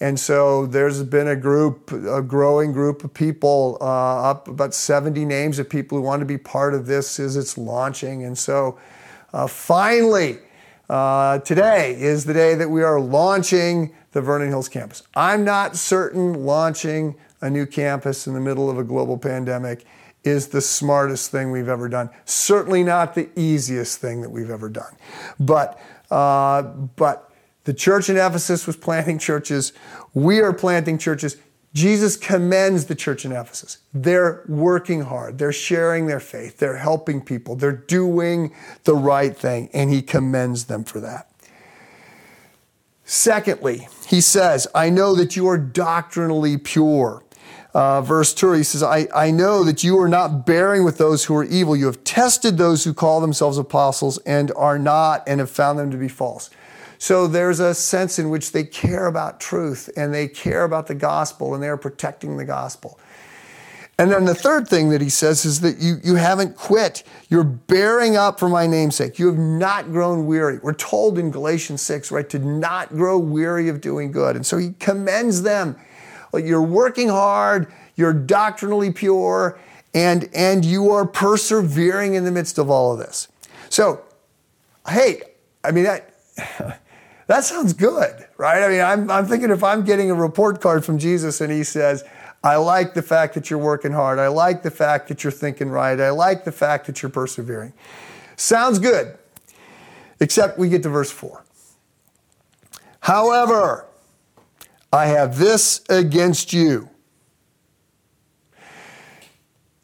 And 0.00 0.18
so 0.18 0.66
there's 0.66 1.02
been 1.02 1.28
a 1.28 1.36
group, 1.36 1.92
a 1.92 2.20
growing 2.20 2.72
group 2.72 3.04
of 3.04 3.14
people, 3.14 3.78
uh, 3.80 4.30
up 4.30 4.48
about 4.48 4.74
70 4.74 5.24
names 5.24 5.58
of 5.58 5.68
people 5.68 5.98
who 5.98 6.02
want 6.02 6.20
to 6.20 6.26
be 6.26 6.38
part 6.38 6.74
of 6.74 6.86
this 6.86 7.20
as 7.20 7.36
it's 7.36 7.56
launching. 7.56 8.24
And 8.24 8.36
so 8.36 8.78
uh, 9.32 9.46
finally, 9.46 10.38
uh, 10.88 11.38
today 11.40 11.96
is 11.98 12.24
the 12.24 12.34
day 12.34 12.54
that 12.54 12.68
we 12.68 12.82
are 12.82 13.00
launching 13.00 13.94
the 14.12 14.20
Vernon 14.20 14.48
Hills 14.48 14.68
campus. 14.68 15.02
I'm 15.16 15.44
not 15.44 15.76
certain 15.76 16.44
launching 16.44 17.16
a 17.40 17.50
new 17.50 17.66
campus 17.66 18.26
in 18.26 18.34
the 18.34 18.40
middle 18.40 18.70
of 18.70 18.78
a 18.78 18.84
global 18.84 19.18
pandemic 19.18 19.84
is 20.24 20.48
the 20.48 20.60
smartest 20.60 21.30
thing 21.30 21.50
we've 21.50 21.68
ever 21.68 21.88
done. 21.88 22.08
Certainly 22.24 22.84
not 22.84 23.14
the 23.14 23.28
easiest 23.36 24.00
thing 24.00 24.22
that 24.22 24.30
we've 24.30 24.50
ever 24.50 24.68
done. 24.68 24.96
But, 25.38 25.78
uh, 26.10 26.62
but 26.62 27.30
the 27.64 27.74
church 27.74 28.08
in 28.08 28.16
Ephesus 28.16 28.66
was 28.66 28.76
planting 28.76 29.18
churches. 29.18 29.72
We 30.14 30.40
are 30.40 30.52
planting 30.52 30.98
churches. 30.98 31.36
Jesus 31.74 32.16
commends 32.16 32.86
the 32.86 32.94
church 32.94 33.24
in 33.24 33.32
Ephesus. 33.32 33.78
They're 33.92 34.44
working 34.48 35.02
hard. 35.02 35.38
They're 35.38 35.52
sharing 35.52 36.06
their 36.06 36.20
faith. 36.20 36.58
They're 36.58 36.76
helping 36.76 37.20
people. 37.20 37.56
They're 37.56 37.72
doing 37.72 38.54
the 38.84 38.94
right 38.94 39.36
thing, 39.36 39.68
and 39.72 39.90
he 39.90 40.00
commends 40.00 40.66
them 40.66 40.84
for 40.84 41.00
that. 41.00 41.28
Secondly, 43.04 43.88
he 44.06 44.20
says, 44.20 44.68
I 44.74 44.88
know 44.88 45.14
that 45.16 45.34
you 45.36 45.48
are 45.48 45.58
doctrinally 45.58 46.58
pure. 46.58 47.24
Uh, 47.74 48.00
verse 48.00 48.32
2, 48.32 48.52
he 48.52 48.62
says, 48.62 48.84
I, 48.84 49.08
I 49.12 49.32
know 49.32 49.64
that 49.64 49.82
you 49.82 49.98
are 49.98 50.08
not 50.08 50.46
bearing 50.46 50.84
with 50.84 50.96
those 50.96 51.24
who 51.24 51.34
are 51.34 51.42
evil. 51.42 51.74
You 51.74 51.86
have 51.86 52.04
tested 52.04 52.56
those 52.56 52.84
who 52.84 52.94
call 52.94 53.20
themselves 53.20 53.58
apostles 53.58 54.18
and 54.18 54.52
are 54.56 54.78
not, 54.78 55.24
and 55.26 55.40
have 55.40 55.50
found 55.50 55.80
them 55.80 55.90
to 55.90 55.96
be 55.96 56.08
false. 56.08 56.50
So 57.04 57.26
there's 57.26 57.60
a 57.60 57.74
sense 57.74 58.18
in 58.18 58.30
which 58.30 58.52
they 58.52 58.64
care 58.64 59.08
about 59.08 59.38
truth 59.38 59.90
and 59.94 60.14
they 60.14 60.26
care 60.26 60.64
about 60.64 60.86
the 60.86 60.94
gospel 60.94 61.52
and 61.52 61.62
they're 61.62 61.76
protecting 61.76 62.38
the 62.38 62.46
gospel. 62.46 62.98
And 63.98 64.10
then 64.10 64.24
the 64.24 64.34
third 64.34 64.66
thing 64.66 64.88
that 64.88 65.02
he 65.02 65.10
says 65.10 65.44
is 65.44 65.60
that 65.60 65.80
you, 65.80 65.96
you 66.02 66.14
haven't 66.14 66.56
quit. 66.56 67.02
You're 67.28 67.44
bearing 67.44 68.16
up 68.16 68.38
for 68.40 68.48
my 68.48 68.66
namesake. 68.66 69.18
You 69.18 69.26
have 69.26 69.36
not 69.36 69.92
grown 69.92 70.24
weary. 70.24 70.60
We're 70.62 70.72
told 70.72 71.18
in 71.18 71.30
Galatians 71.30 71.82
6, 71.82 72.10
right, 72.10 72.26
to 72.30 72.38
not 72.38 72.88
grow 72.88 73.18
weary 73.18 73.68
of 73.68 73.82
doing 73.82 74.10
good. 74.10 74.34
And 74.34 74.46
so 74.46 74.56
he 74.56 74.70
commends 74.80 75.42
them. 75.42 75.76
You're 76.32 76.62
working 76.62 77.10
hard, 77.10 77.70
you're 77.96 78.14
doctrinally 78.14 78.90
pure, 78.90 79.58
and, 79.92 80.30
and 80.32 80.64
you 80.64 80.90
are 80.90 81.06
persevering 81.06 82.14
in 82.14 82.24
the 82.24 82.32
midst 82.32 82.56
of 82.56 82.70
all 82.70 82.94
of 82.94 82.98
this. 82.98 83.28
So, 83.68 84.00
hey, 84.88 85.20
I 85.62 85.70
mean, 85.70 85.84
that, 85.84 86.14
that 87.26 87.44
sounds 87.44 87.72
good, 87.72 88.26
right? 88.36 88.62
I 88.62 88.68
mean, 88.68 88.80
I'm, 88.80 89.10
I'm 89.10 89.26
thinking 89.26 89.50
if 89.50 89.64
I'm 89.64 89.84
getting 89.84 90.10
a 90.10 90.14
report 90.14 90.60
card 90.60 90.84
from 90.84 90.98
Jesus 90.98 91.40
and 91.40 91.52
he 91.52 91.64
says, 91.64 92.04
I 92.42 92.56
like 92.56 92.92
the 92.92 93.02
fact 93.02 93.34
that 93.34 93.48
you're 93.48 93.58
working 93.58 93.92
hard. 93.92 94.18
I 94.18 94.28
like 94.28 94.62
the 94.62 94.70
fact 94.70 95.08
that 95.08 95.24
you're 95.24 95.30
thinking 95.30 95.70
right. 95.70 95.98
I 95.98 96.10
like 96.10 96.44
the 96.44 96.52
fact 96.52 96.86
that 96.86 97.00
you're 97.02 97.10
persevering. 97.10 97.72
Sounds 98.36 98.78
good, 98.78 99.16
except 100.20 100.58
we 100.58 100.68
get 100.68 100.82
to 100.82 100.90
verse 100.90 101.10
4. 101.10 101.42
However, 103.00 103.86
I 104.92 105.06
have 105.06 105.38
this 105.38 105.82
against 105.88 106.52
you. 106.52 106.90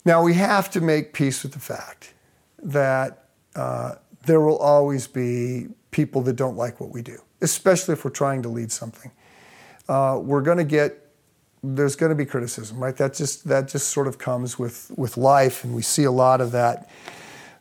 Now, 0.05 0.23
we 0.23 0.35
have 0.35 0.71
to 0.71 0.81
make 0.81 1.13
peace 1.13 1.43
with 1.43 1.53
the 1.53 1.59
fact 1.59 2.15
that 2.63 3.25
uh, 3.55 3.97
there 4.27 4.41
will 4.41 4.59
always 4.59 5.07
be 5.07 5.69
people 5.91 6.23
that 6.23 6.35
don't 6.35 6.57
like 6.57 6.81
what 6.81 6.91
we 6.91 7.03
do, 7.03 7.19
especially 7.41 7.93
if 7.93 8.05
we're 8.05 8.11
trying 8.11 8.43
to 8.43 8.49
lead 8.49 8.71
something. 8.71 9.11
Uh, 9.89 10.19
we're 10.23 10.43
going 10.43 10.59
to 10.59 10.65
get 10.65 11.07
there's 11.63 11.95
going 11.95 12.09
to 12.09 12.17
be 12.17 12.25
criticism, 12.25 12.83
right? 12.83 12.97
That 12.97 13.15
just 13.15 13.47
that 13.49 13.69
just 13.69 13.89
sort 13.89 14.07
of 14.07 14.19
comes 14.19 14.59
with 14.59 14.91
with 14.97 15.17
life, 15.17 15.65
and 15.65 15.75
we 15.75 15.83
see 15.83 16.05
a 16.05 16.11
lot 16.11 16.41
of 16.41 16.53
that 16.53 16.89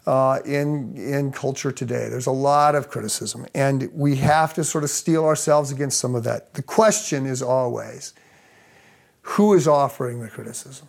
uh, 0.08 0.40
in 0.46 0.96
in 0.96 1.32
culture 1.32 1.72
today. 1.72 2.08
There's 2.10 2.28
a 2.28 2.32
lot 2.32 2.76
of 2.76 2.90
criticism, 2.90 3.46
and 3.54 3.90
we 3.94 4.16
have 4.18 4.54
to 4.54 4.64
sort 4.64 4.84
of 4.84 4.90
steel 4.90 5.26
ourselves 5.26 5.72
against 5.72 6.00
some 6.00 6.16
of 6.16 6.24
that. 6.24 6.54
The 6.54 6.64
question 6.64 7.26
is 7.26 7.42
always, 7.42 8.14
who 9.22 9.54
is 9.54 9.68
offering 9.68 10.22
the 10.22 10.30
criticism? 10.30 10.88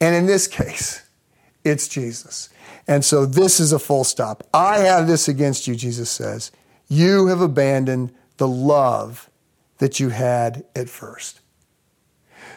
And 0.00 0.14
in 0.14 0.26
this 0.26 0.46
case, 0.60 1.02
it's 1.64 1.88
Jesus. 1.88 2.48
And 2.86 3.04
so 3.04 3.26
this 3.26 3.60
is 3.60 3.72
a 3.72 3.78
full 3.78 4.04
stop. 4.04 4.44
I 4.54 4.78
have 4.78 5.06
this 5.06 5.28
against 5.28 5.66
you, 5.66 5.74
Jesus 5.74 6.10
says. 6.10 6.50
You 6.88 7.26
have 7.26 7.40
abandoned 7.40 8.14
the 8.38 8.48
love 8.48 9.28
that 9.78 10.00
you 10.00 10.08
had 10.08 10.64
at 10.74 10.88
first. 10.88 11.40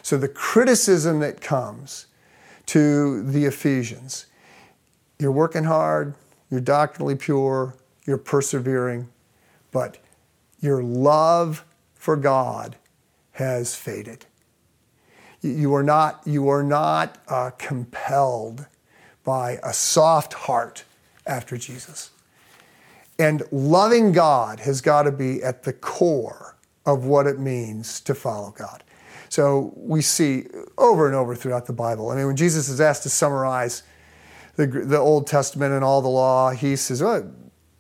So 0.02 0.18
the 0.18 0.28
criticism 0.28 1.20
that 1.20 1.42
comes 1.42 2.08
to 2.68 3.24
the 3.24 3.46
Ephesians 3.46 4.28
you're 5.20 5.32
working 5.32 5.66
hard, 5.66 6.16
you're 6.50 6.60
doctrinally 6.60 7.16
pure, 7.16 7.76
you're 8.08 8.18
persevering, 8.18 9.08
but 9.72 10.00
your 10.60 10.82
love 10.82 11.64
for 11.94 12.16
God 12.16 12.76
has 13.34 13.76
faded. 13.76 14.26
You 15.42 15.76
are 15.76 15.84
not, 15.84 16.22
you 16.26 16.50
are 16.50 16.64
not 16.64 17.20
uh, 17.28 17.52
compelled 17.60 18.66
by 19.24 19.60
a 19.64 19.74
soft 19.74 20.34
heart 20.34 20.84
after 21.26 21.58
Jesus. 21.58 22.12
And 23.20 23.44
loving 23.52 24.12
God 24.12 24.62
has 24.62 24.82
got 24.82 25.04
to 25.04 25.12
be 25.12 25.44
at 25.44 25.64
the 25.64 25.74
core 25.74 26.58
of 26.86 27.06
what 27.06 27.28
it 27.28 27.40
means 27.40 28.00
to 28.02 28.16
follow 28.16 28.52
God. 28.52 28.84
So 29.30 29.74
we 29.76 30.02
see 30.02 30.48
over 30.78 31.06
and 31.06 31.16
over 31.16 31.36
throughout 31.36 31.66
the 31.66 31.74
Bible. 31.74 32.10
I 32.10 32.16
mean, 32.16 32.28
when 32.28 32.36
Jesus 32.36 32.68
is 32.68 32.82
asked 32.82 33.04
to 33.04 33.10
summarize 33.10 33.84
the, 34.56 34.68
the 34.68 34.98
Old 34.98 35.28
Testament 35.28 35.74
and 35.74 35.84
all 35.84 36.02
the 36.02 36.10
law, 36.10 36.52
he 36.52 36.76
says, 36.76 37.02
oh, 37.02 37.32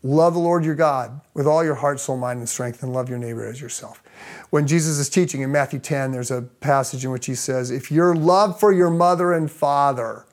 Love 0.03 0.33
the 0.33 0.39
Lord 0.39 0.65
your 0.65 0.73
God 0.73 1.21
with 1.35 1.45
all 1.45 1.63
your 1.63 1.75
heart, 1.75 1.99
soul, 1.99 2.17
mind, 2.17 2.39
and 2.39 2.49
strength, 2.49 2.81
and 2.81 2.91
love 2.91 3.07
your 3.07 3.19
neighbor 3.19 3.45
as 3.45 3.61
yourself. 3.61 4.01
When 4.49 4.65
Jesus 4.65 4.97
is 4.97 5.09
teaching 5.09 5.41
in 5.41 5.51
Matthew 5.51 5.79
10, 5.79 6.11
there's 6.11 6.31
a 6.31 6.41
passage 6.41 7.05
in 7.05 7.11
which 7.11 7.27
he 7.27 7.35
says, 7.35 7.69
If 7.69 7.91
your 7.91 8.15
love 8.15 8.59
for 8.59 8.71
your 8.71 8.89
mother 8.89 9.31
and 9.31 9.49
father 9.51 10.25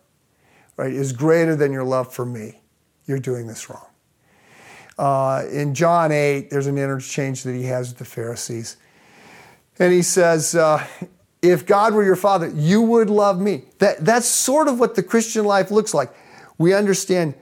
right, 0.79 0.93
is 0.93 1.13
greater 1.13 1.55
than 1.55 1.73
your 1.73 1.85
love 1.85 2.11
for 2.13 2.25
me, 2.25 2.63
you're 3.05 3.19
doing 3.19 3.47
this 3.47 3.69
wrong. 3.69 3.85
Uh, 4.97 5.45
in 5.53 5.75
John 5.75 6.11
8, 6.11 6.51
there's 6.51 6.67
an 6.67 6.79
interchange 6.79 7.43
that 7.43 7.55
he 7.55 7.65
has 7.65 7.91
with 7.91 7.99
the 7.99 8.05
Pharisees. 8.05 8.79
And 9.79 9.93
he 9.93 10.03
says, 10.03 10.55
uh, 10.55 10.85
if 11.43 11.67
God 11.67 11.95
were 11.95 12.03
your 12.03 12.17
father, 12.17 12.49
you 12.49 12.83
would 12.83 13.11
love 13.11 13.41
me. 13.41 13.65
That, 13.79 14.05
that's 14.05 14.27
sort 14.27 14.67
of 14.67 14.81
what 14.81 14.95
the 14.95 15.03
Christian 15.03 15.45
life 15.45 15.71
looks 15.71 15.95
like. 15.95 16.13
We 16.57 16.75
understand 16.75 17.35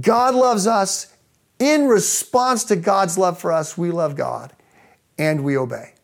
God 0.00 0.34
loves 0.34 0.66
us. 0.66 1.12
In 1.58 1.86
response 1.86 2.64
to 2.64 2.76
God's 2.76 3.16
love 3.16 3.38
for 3.38 3.52
us, 3.52 3.78
we 3.78 3.90
love 3.90 4.14
God 4.14 4.52
and 5.16 5.42
we 5.42 5.56
obey. 5.56 5.94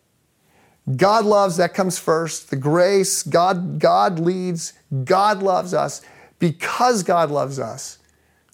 God 0.96 1.24
loves, 1.24 1.58
that 1.58 1.74
comes 1.74 1.98
first. 1.98 2.50
The 2.50 2.56
grace, 2.56 3.22
God, 3.22 3.78
God 3.78 4.18
leads, 4.18 4.72
God 5.04 5.42
loves 5.42 5.74
us. 5.74 6.00
Because 6.42 7.04
God 7.04 7.30
loves 7.30 7.60
us, 7.60 7.98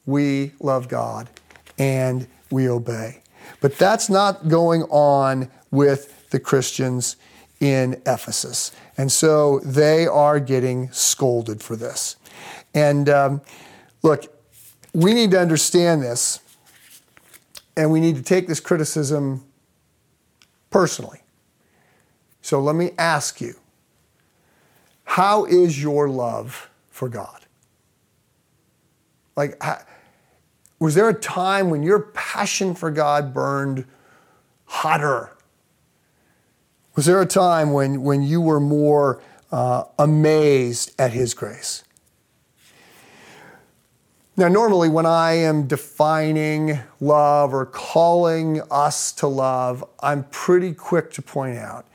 we 0.05 0.53
love 0.61 0.89
God 0.89 1.31
and 1.79 2.27
we 2.51 2.69
obey. 2.69 3.23
But 3.63 3.79
that's 3.79 4.11
not 4.11 4.49
going 4.49 4.83
on 4.91 5.51
with 5.71 6.29
the 6.29 6.39
Christians 6.39 7.17
in 7.61 7.95
Ephesus. 8.05 8.73
And 8.99 9.11
so 9.11 9.61
they 9.61 10.07
are 10.07 10.39
getting 10.39 10.93
scolded 10.93 11.63
for 11.63 11.77
this. 11.77 12.17
And 12.75 13.09
um, 13.09 13.41
look, 14.03 14.27
we 14.93 15.15
need 15.15 15.31
to 15.31 15.41
understand 15.41 16.03
this, 16.03 16.41
and 17.75 17.91
we 17.91 18.01
need 18.01 18.17
to 18.17 18.23
take 18.23 18.49
this 18.49 18.61
criticism 18.61 19.43
personally. 20.69 21.23
So 22.43 22.61
let 22.61 22.75
me 22.75 22.91
ask 22.99 23.41
you 23.41 23.55
how 25.05 25.47
is 25.47 25.83
your 25.83 26.11
love 26.11 26.69
for 26.91 27.09
God? 27.09 27.47
Like, 29.39 29.63
was 30.81 30.97
there 30.97 31.09
a 31.09 31.15
time 31.15 31.71
when 31.71 31.85
your 31.85 32.01
passion 32.01 32.75
for 32.75 32.91
God 32.91 33.33
burned 33.33 33.85
hotter? 34.65 35.31
Was 36.97 37.07
there 37.07 37.23
a 37.23 37.27
time 37.27 37.73
when, 37.73 38.03
when 38.03 38.25
you 38.25 38.41
were 38.41 38.59
more 38.59 39.23
uh, 39.53 39.85
amazed 39.97 40.93
at 40.99 41.13
His 41.13 41.35
grace? 41.35 41.85
Now, 44.37 44.49
normally, 44.49 44.89
when 44.89 45.07
I 45.07 45.35
am 45.35 45.69
defining 45.69 46.81
love 47.01 47.55
or 47.55 47.65
calling 47.65 48.61
us 48.73 49.13
to 49.13 49.29
love, 49.29 49.85
I'm 50.01 50.25
pretty 50.25 50.75
quick 50.75 51.13
to 51.13 51.23
point 51.23 51.59
out 51.59 51.87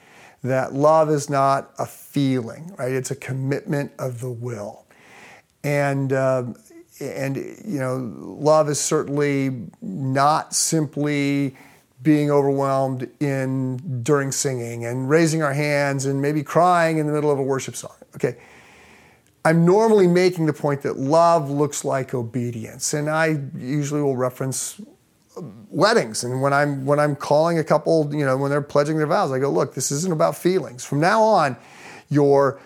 that 0.45 0.73
love 0.73 1.09
is 1.09 1.29
not 1.29 1.73
a 1.77 1.85
feeling, 1.85 2.73
right? 2.77 2.93
It's 2.93 3.11
a 3.11 3.15
commitment 3.17 3.91
of 3.99 4.21
the 4.21 4.31
will. 4.31 4.85
And, 5.65 6.13
uh, 6.13 6.45
and 7.03 7.37
you 7.65 7.79
know, 7.79 8.13
love 8.17 8.69
is 8.69 8.79
certainly 8.79 9.67
not 9.81 10.53
simply 10.55 11.55
being 12.01 12.29
overwhelmed 12.29 13.09
in 13.19 13.77
during 14.03 14.31
singing 14.31 14.85
and 14.85 15.09
raising 15.09 15.41
our 15.41 15.53
hands 15.53 16.05
and 16.05 16.21
maybe 16.21 16.43
crying 16.43 16.97
in 16.97 17.07
the 17.07 17.13
middle 17.13 17.31
of 17.31 17.39
a 17.39 17.43
worship 17.43 17.75
song. 17.75 17.95
Okay. 18.15 18.35
I'm 19.45 19.65
normally 19.65 20.07
making 20.07 20.45
the 20.45 20.53
point 20.53 20.81
that 20.83 20.97
love 20.97 21.49
looks 21.49 21.83
like 21.83 22.13
obedience. 22.13 22.93
And 22.93 23.09
I 23.09 23.39
usually 23.57 24.01
will 24.01 24.15
reference 24.15 24.79
weddings 25.69 26.23
and 26.23 26.43
when 26.43 26.53
I'm 26.53 26.85
when 26.85 26.99
I'm 26.99 27.15
calling 27.15 27.57
a 27.57 27.63
couple, 27.63 28.13
you 28.13 28.23
know, 28.23 28.37
when 28.37 28.51
they're 28.51 28.61
pledging 28.61 28.97
their 28.97 29.07
vows, 29.07 29.31
I 29.31 29.39
go, 29.39 29.49
look, 29.49 29.73
this 29.73 29.91
isn't 29.91 30.13
about 30.13 30.37
feelings. 30.37 30.85
From 30.85 30.99
now 30.99 31.23
on, 31.23 31.57
your 32.09 32.59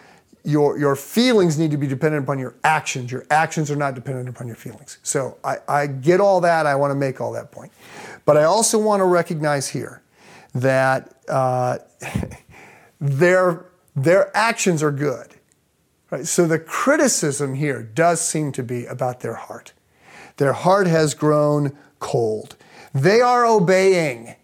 your 0.47 0.79
your 0.79 0.95
feelings 0.95 1.59
need 1.59 1.71
to 1.71 1.77
be 1.77 1.87
dependent 1.87 2.23
upon 2.23 2.39
your 2.39 2.55
actions. 2.63 3.11
Your 3.11 3.25
actions 3.29 3.69
are 3.69 3.75
not 3.75 3.95
dependent 3.95 4.29
upon 4.29 4.47
your 4.47 4.55
feelings. 4.55 4.97
So 5.03 5.37
I, 5.43 5.57
I 5.67 5.87
get 5.87 6.21
all 6.21 6.39
that. 6.41 6.65
I 6.65 6.73
want 6.75 6.91
to 6.91 6.95
make 6.95 7.19
all 7.19 7.33
that 7.33 7.51
point, 7.51 7.73
but 8.23 8.37
I 8.37 8.45
also 8.45 8.79
want 8.79 9.01
to 9.01 9.05
recognize 9.05 9.67
here 9.67 10.01
that 10.55 11.13
uh, 11.27 11.79
their 13.01 13.65
their 13.93 14.35
actions 14.35 14.81
are 14.81 14.91
good. 14.91 15.35
Right? 16.09 16.25
So 16.25 16.47
the 16.47 16.59
criticism 16.59 17.55
here 17.55 17.83
does 17.83 18.21
seem 18.21 18.53
to 18.53 18.63
be 18.63 18.85
about 18.85 19.19
their 19.19 19.33
heart. 19.33 19.73
Their 20.37 20.53
heart 20.53 20.87
has 20.87 21.13
grown 21.13 21.77
cold. 21.99 22.55
They 22.93 23.19
are 23.19 23.45
obeying, 23.45 24.35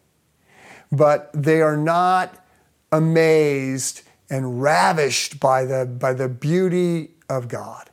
but 0.91 1.31
they 1.33 1.61
are 1.61 1.77
not 1.77 2.45
amazed 2.91 4.01
and 4.33 4.63
ravished 4.63 5.39
by 5.39 5.63
the, 5.63 5.85
by 5.85 6.11
the 6.11 6.27
beauty 6.27 7.11
of 7.29 7.47
God. 7.47 7.91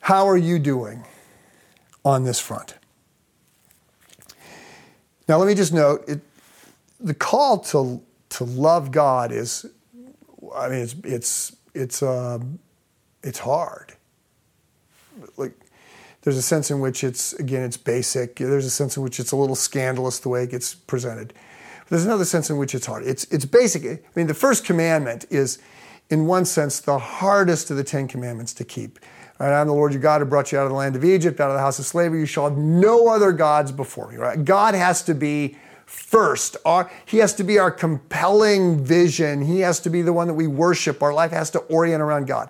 How 0.00 0.26
are 0.26 0.38
you 0.38 0.58
doing 0.58 1.04
on 2.02 2.24
this 2.24 2.40
front? 2.40 2.76
Now, 5.28 5.36
let 5.36 5.46
me 5.46 5.54
just 5.54 5.74
note 5.74 6.08
it, 6.08 6.22
the 6.98 7.12
call 7.12 7.58
to, 7.58 8.00
to 8.30 8.44
love 8.44 8.90
God 8.90 9.32
is, 9.32 9.66
I 10.56 10.70
mean, 10.70 10.78
it's, 10.78 10.94
it's, 11.04 11.56
it's, 11.74 12.02
um, 12.02 12.58
it's 13.22 13.38
hard. 13.38 13.92
Like, 15.36 15.52
there's 16.22 16.38
a 16.38 16.42
sense 16.42 16.70
in 16.70 16.80
which 16.80 17.04
it's, 17.04 17.34
again, 17.34 17.64
it's 17.64 17.76
basic. 17.76 18.36
There's 18.36 18.64
a 18.64 18.70
sense 18.70 18.96
in 18.96 19.02
which 19.02 19.20
it's 19.20 19.32
a 19.32 19.36
little 19.36 19.56
scandalous 19.56 20.20
the 20.20 20.30
way 20.30 20.44
it 20.44 20.52
gets 20.52 20.74
presented. 20.74 21.34
There's 21.92 22.06
another 22.06 22.24
sense 22.24 22.48
in 22.48 22.56
which 22.56 22.74
it's 22.74 22.86
hard. 22.86 23.06
It's, 23.06 23.24
it's 23.24 23.44
basic. 23.44 23.84
I 23.84 24.00
mean, 24.14 24.26
the 24.26 24.32
first 24.32 24.64
commandment 24.64 25.26
is, 25.28 25.58
in 26.08 26.24
one 26.24 26.46
sense, 26.46 26.80
the 26.80 26.98
hardest 26.98 27.70
of 27.70 27.76
the 27.76 27.84
Ten 27.84 28.08
Commandments 28.08 28.54
to 28.54 28.64
keep. 28.64 28.98
Right, 29.38 29.52
I'm 29.52 29.66
the 29.66 29.74
Lord 29.74 29.92
your 29.92 30.00
God 30.00 30.22
who 30.22 30.24
brought 30.24 30.52
you 30.52 30.58
out 30.58 30.62
of 30.62 30.70
the 30.70 30.74
land 30.74 30.96
of 30.96 31.04
Egypt, 31.04 31.38
out 31.38 31.50
of 31.50 31.54
the 31.54 31.60
house 31.60 31.78
of 31.78 31.84
slavery. 31.84 32.20
You 32.20 32.24
shall 32.24 32.48
have 32.48 32.56
no 32.56 33.08
other 33.08 33.30
gods 33.30 33.72
before 33.72 34.10
me. 34.10 34.16
Right? 34.16 34.42
God 34.42 34.74
has 34.74 35.02
to 35.02 35.14
be 35.14 35.58
first. 35.84 36.56
Our, 36.64 36.90
he 37.04 37.18
has 37.18 37.34
to 37.34 37.44
be 37.44 37.58
our 37.58 37.70
compelling 37.70 38.82
vision. 38.82 39.42
He 39.42 39.60
has 39.60 39.78
to 39.80 39.90
be 39.90 40.00
the 40.00 40.14
one 40.14 40.28
that 40.28 40.34
we 40.34 40.46
worship. 40.46 41.02
Our 41.02 41.12
life 41.12 41.32
has 41.32 41.50
to 41.50 41.58
orient 41.58 42.00
around 42.00 42.26
God. 42.26 42.48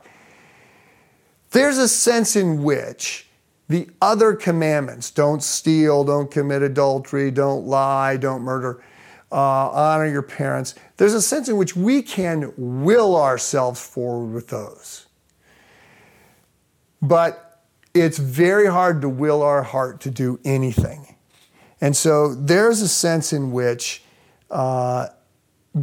There's 1.50 1.78
a 1.78 1.88
sense 1.88 2.36
in 2.36 2.62
which 2.62 3.26
the 3.68 3.88
other 4.00 4.34
commandments 4.34 5.10
don't 5.10 5.42
steal, 5.42 6.04
don't 6.04 6.30
commit 6.30 6.62
adultery, 6.62 7.32
don't 7.32 7.66
lie, 7.66 8.16
don't 8.16 8.42
murder, 8.42 8.84
uh, 9.32 9.70
honor 9.70 10.06
your 10.06 10.22
parents 10.22 10.74
there's 11.02 11.14
a 11.14 11.22
sense 11.22 11.48
in 11.48 11.56
which 11.56 11.74
we 11.74 12.00
can 12.00 12.52
will 12.56 13.16
ourselves 13.16 13.84
forward 13.84 14.32
with 14.32 14.46
those. 14.46 15.06
But 17.00 17.60
it's 17.92 18.18
very 18.18 18.66
hard 18.66 19.02
to 19.02 19.08
will 19.08 19.42
our 19.42 19.64
heart 19.64 20.00
to 20.02 20.12
do 20.12 20.38
anything. 20.44 21.16
And 21.80 21.96
so 21.96 22.34
there's 22.34 22.80
a 22.82 22.88
sense 22.88 23.32
in 23.32 23.50
which 23.50 24.04
uh, 24.48 25.08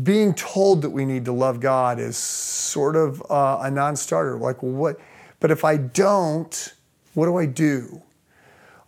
being 0.03 0.33
told 0.33 0.83
that 0.83 0.91
we 0.91 1.03
need 1.03 1.25
to 1.25 1.33
love 1.33 1.59
God 1.59 1.99
is 1.99 2.15
sort 2.15 2.95
of 2.95 3.21
uh, 3.29 3.59
a 3.63 3.69
non 3.69 3.97
starter. 3.97 4.37
Like, 4.37 4.63
well, 4.63 4.71
what? 4.71 4.99
But 5.41 5.51
if 5.51 5.65
I 5.65 5.75
don't, 5.75 6.73
what 7.13 7.25
do 7.25 7.35
I 7.35 7.45
do? 7.45 8.01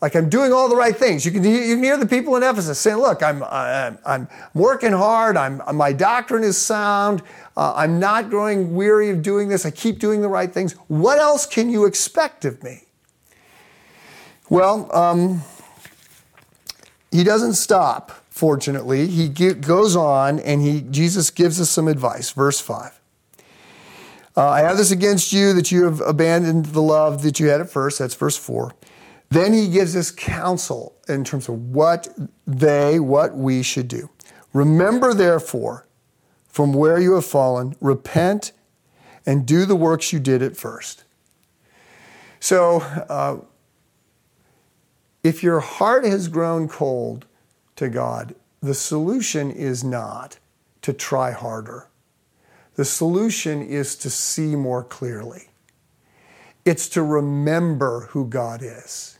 Like 0.02 0.16
I'm 0.16 0.30
doing 0.30 0.52
all 0.52 0.68
the 0.68 0.76
right 0.76 0.96
things. 0.96 1.26
You 1.26 1.32
can, 1.32 1.44
you 1.44 1.76
can 1.76 1.84
hear 1.84 1.96
the 1.96 2.08
people 2.08 2.36
in 2.36 2.42
Ephesus 2.42 2.80
saying, 2.80 2.98
look, 2.98 3.22
I'm, 3.22 3.44
I'm, 3.44 4.00
I'm 4.04 4.28
working 4.56 4.94
hard. 4.94 5.38
I'm, 5.38 5.62
my 5.76 5.94
doctrine 5.94 6.44
is 6.44 6.58
sound. 6.58 7.22
Uh, 7.56 7.74
I'm 7.76 8.00
not 8.00 8.32
growing 8.32 8.74
weary 8.74 9.12
of 9.12 9.22
doing 9.22 9.48
this. 9.48 9.64
I 9.64 9.70
keep 9.70 10.00
doing 10.00 10.22
the 10.22 10.28
right 10.28 10.52
things. 10.52 10.74
What 10.88 11.20
else 11.20 11.46
can 11.46 11.70
you 11.70 11.86
expect 11.86 12.46
of 12.46 12.64
me? 12.64 12.84
Well, 14.50 14.94
um, 14.96 15.44
he 17.12 17.24
doesn't 17.24 17.54
stop, 17.54 18.12
fortunately. 18.30 19.06
He 19.06 19.30
goes 19.30 19.96
on 19.96 20.40
and 20.40 20.62
he, 20.64 20.82
Jesus 20.82 21.30
gives 21.30 21.62
us 21.62 21.70
some 21.70 21.88
advice. 21.88 22.32
Verse 22.32 22.60
5. 22.60 23.00
Uh, 24.36 24.48
I 24.50 24.62
have 24.62 24.78
this 24.78 24.92
against 24.92 25.32
you 25.32 25.54
that 25.54 25.72
you 25.72 25.84
have 25.84 26.02
abandoned 26.02 26.68
the 26.68 26.82
love 26.82 27.22
that 27.22 27.40
you 27.40 27.50
had 27.50 27.62
at 27.62 27.70
first. 27.70 28.00
That's 28.00 28.16
verse 28.16 28.38
4. 28.38 28.74
Then 29.32 29.54
he 29.54 29.70
gives 29.70 29.96
us 29.96 30.12
counsel 30.12 30.94
in 31.08 31.24
terms 31.24 31.48
of 31.48 31.72
what 31.72 32.10
they, 32.46 33.00
what 33.00 33.36
we 33.36 33.64
should 33.64 33.88
do. 33.88 34.10
Remember, 34.54 35.14
therefore, 35.14 35.88
from 36.50 36.74
where 36.74 37.00
you 37.00 37.14
have 37.14 37.26
fallen, 37.26 37.76
repent 37.80 38.52
and 39.26 39.46
do 39.46 39.66
the 39.66 39.76
works 39.76 40.12
you 40.12 40.20
did 40.20 40.42
at 40.42 40.58
first. 40.58 41.06
So, 42.42 42.82
uh, 42.82 43.38
if 45.24 45.44
your 45.44 45.62
heart 45.62 46.04
has 46.04 46.28
grown 46.28 46.68
cold 46.68 47.26
to 47.78 47.88
God, 47.88 48.36
the 48.62 48.74
solution 48.74 49.50
is 49.50 49.82
not 49.82 50.40
to 50.82 50.92
try 50.92 51.32
harder. 51.32 51.88
The 52.76 52.86
solution 52.86 53.62
is 53.62 53.96
to 53.98 54.10
see 54.10 54.58
more 54.58 54.84
clearly. 54.84 55.50
It's 56.66 56.90
to 56.90 57.04
remember 57.04 58.08
who 58.10 58.28
God 58.28 58.62
is. 58.62 59.20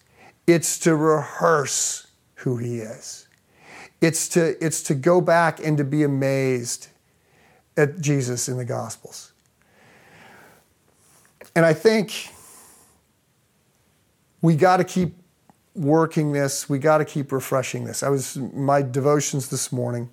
It's 0.52 0.78
to 0.80 0.96
rehearse 0.96 2.08
who 2.36 2.58
He 2.58 2.80
is. 2.80 3.28
It's 4.02 4.28
to, 4.30 4.64
it's 4.64 4.82
to 4.84 4.96
go 4.96 5.22
back 5.22 5.60
and 5.64 5.78
to 5.78 5.84
be 5.84 6.04
amazed 6.04 6.88
at 7.78 8.02
Jesus 8.02 8.50
in 8.50 8.58
the 8.58 8.66
Gospels. 8.66 9.32
And 11.56 11.66
I 11.66 11.74
think 11.74 12.30
we 14.42 14.56
got 14.56 14.78
to 14.78 14.84
keep 14.84 15.16
working 15.76 16.32
this. 16.32 16.68
We 16.68 16.80
got 16.80 16.98
to 16.98 17.06
keep 17.06 17.32
refreshing 17.32 17.86
this. 17.86 18.04
I 18.04 18.10
was 18.10 18.38
my 18.38 18.82
devotions 18.82 19.50
this 19.50 19.72
morning. 19.72 20.10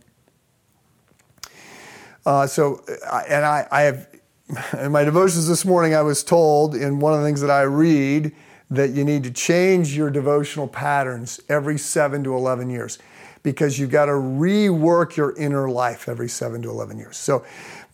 Uh, 2.27 2.47
so, 2.47 2.85
and 3.29 3.45
I, 3.45 3.67
I 3.71 3.83
have 3.83 4.09
in 4.79 4.93
my 4.93 5.05
devotions 5.05 5.49
this 5.49 5.65
morning. 5.65 5.95
I 5.95 6.03
was 6.03 6.23
told 6.23 6.75
in 6.75 7.01
one 7.01 7.15
of 7.15 7.21
the 7.21 7.27
things 7.27 7.41
that 7.41 7.51
I 7.51 7.63
read 7.63 8.35
that 8.71 8.91
you 8.91 9.05
need 9.05 9.25
to 9.25 9.31
change 9.31 9.97
your 9.97 10.11
devotional 10.11 10.69
patterns 10.69 11.41
every 11.49 11.79
seven 11.79 12.23
to 12.25 12.35
eleven 12.35 12.69
years 12.69 12.99
because 13.43 13.79
you've 13.79 13.91
got 13.91 14.07
to 14.07 14.13
rework 14.13 15.17
your 15.17 15.37
inner 15.37 15.71
life 15.71 16.09
every 16.09 16.29
seven 16.29 16.63
to 16.63 16.71
11 16.71 16.99
years. 16.99 17.17
So, 17.17 17.45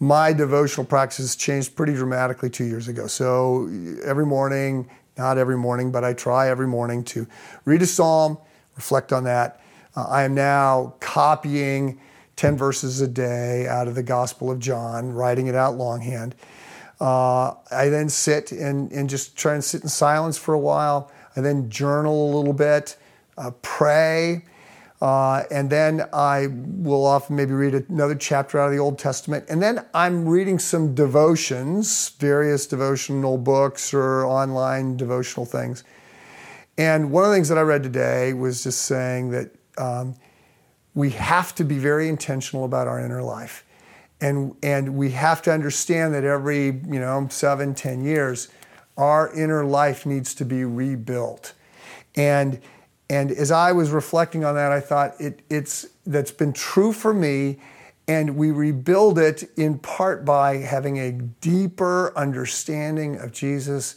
my 0.00 0.32
devotional 0.32 0.84
practices 0.84 1.36
changed 1.36 1.76
pretty 1.76 1.94
dramatically 1.94 2.50
two 2.50 2.64
years 2.64 2.88
ago. 2.88 3.06
So, 3.06 3.68
every 4.04 4.26
morning, 4.26 4.90
not 5.16 5.38
every 5.38 5.56
morning, 5.56 5.92
but 5.92 6.04
I 6.04 6.12
try 6.12 6.48
every 6.48 6.66
morning 6.66 7.04
to 7.04 7.26
read 7.64 7.82
a 7.82 7.86
psalm, 7.86 8.38
reflect 8.74 9.12
on 9.12 9.24
that. 9.24 9.60
Uh, 9.94 10.06
I 10.08 10.24
am 10.24 10.34
now 10.34 10.94
copying 10.98 12.00
10 12.36 12.56
verses 12.56 13.00
a 13.00 13.06
day 13.06 13.68
out 13.68 13.86
of 13.86 13.94
the 13.94 14.02
Gospel 14.02 14.50
of 14.50 14.58
John, 14.58 15.12
writing 15.12 15.46
it 15.46 15.54
out 15.54 15.76
longhand. 15.76 16.34
Uh, 17.00 17.54
I 17.70 17.88
then 17.88 18.08
sit 18.08 18.52
and, 18.52 18.90
and 18.92 19.08
just 19.08 19.36
try 19.36 19.54
and 19.54 19.62
sit 19.62 19.82
in 19.82 19.88
silence 19.88 20.38
for 20.38 20.54
a 20.54 20.58
while. 20.58 21.10
I 21.36 21.40
then 21.40 21.68
journal 21.68 22.32
a 22.32 22.36
little 22.36 22.52
bit, 22.52 22.96
uh, 23.36 23.50
pray, 23.62 24.44
uh, 25.00 25.42
and 25.50 25.68
then 25.68 26.08
I 26.12 26.46
will 26.46 27.04
often 27.04 27.36
maybe 27.36 27.52
read 27.52 27.74
another 27.74 28.14
chapter 28.14 28.58
out 28.58 28.66
of 28.66 28.72
the 28.72 28.78
Old 28.78 28.98
Testament. 28.98 29.44
And 29.48 29.62
then 29.62 29.84
I'm 29.92 30.26
reading 30.26 30.58
some 30.58 30.94
devotions, 30.94 32.10
various 32.10 32.66
devotional 32.66 33.36
books 33.36 33.92
or 33.92 34.24
online 34.24 34.96
devotional 34.96 35.44
things. 35.44 35.84
And 36.78 37.10
one 37.10 37.24
of 37.24 37.30
the 37.30 37.36
things 37.36 37.48
that 37.48 37.58
I 37.58 37.62
read 37.62 37.82
today 37.82 38.32
was 38.32 38.62
just 38.62 38.82
saying 38.82 39.30
that 39.30 39.50
um, 39.76 40.14
we 40.94 41.10
have 41.10 41.54
to 41.56 41.64
be 41.64 41.78
very 41.78 42.08
intentional 42.08 42.64
about 42.64 42.86
our 42.86 43.00
inner 43.00 43.22
life. 43.22 43.63
And, 44.20 44.54
and 44.62 44.96
we 44.96 45.10
have 45.10 45.42
to 45.42 45.52
understand 45.52 46.14
that 46.14 46.24
every, 46.24 46.66
you 46.66 47.00
know, 47.00 47.26
seven, 47.30 47.74
ten 47.74 48.02
years, 48.04 48.48
our 48.96 49.32
inner 49.34 49.64
life 49.64 50.06
needs 50.06 50.34
to 50.36 50.44
be 50.44 50.64
rebuilt. 50.64 51.52
And, 52.14 52.60
and 53.10 53.30
as 53.32 53.50
I 53.50 53.72
was 53.72 53.90
reflecting 53.90 54.44
on 54.44 54.54
that, 54.54 54.72
I 54.72 54.80
thought 54.80 55.20
it, 55.20 55.42
it's, 55.50 55.86
that's 56.06 56.30
been 56.30 56.52
true 56.52 56.92
for 56.92 57.12
me. 57.12 57.58
And 58.06 58.36
we 58.36 58.50
rebuild 58.50 59.18
it 59.18 59.50
in 59.56 59.78
part 59.78 60.24
by 60.24 60.58
having 60.58 60.98
a 60.98 61.10
deeper 61.10 62.16
understanding 62.16 63.16
of 63.16 63.32
Jesus. 63.32 63.94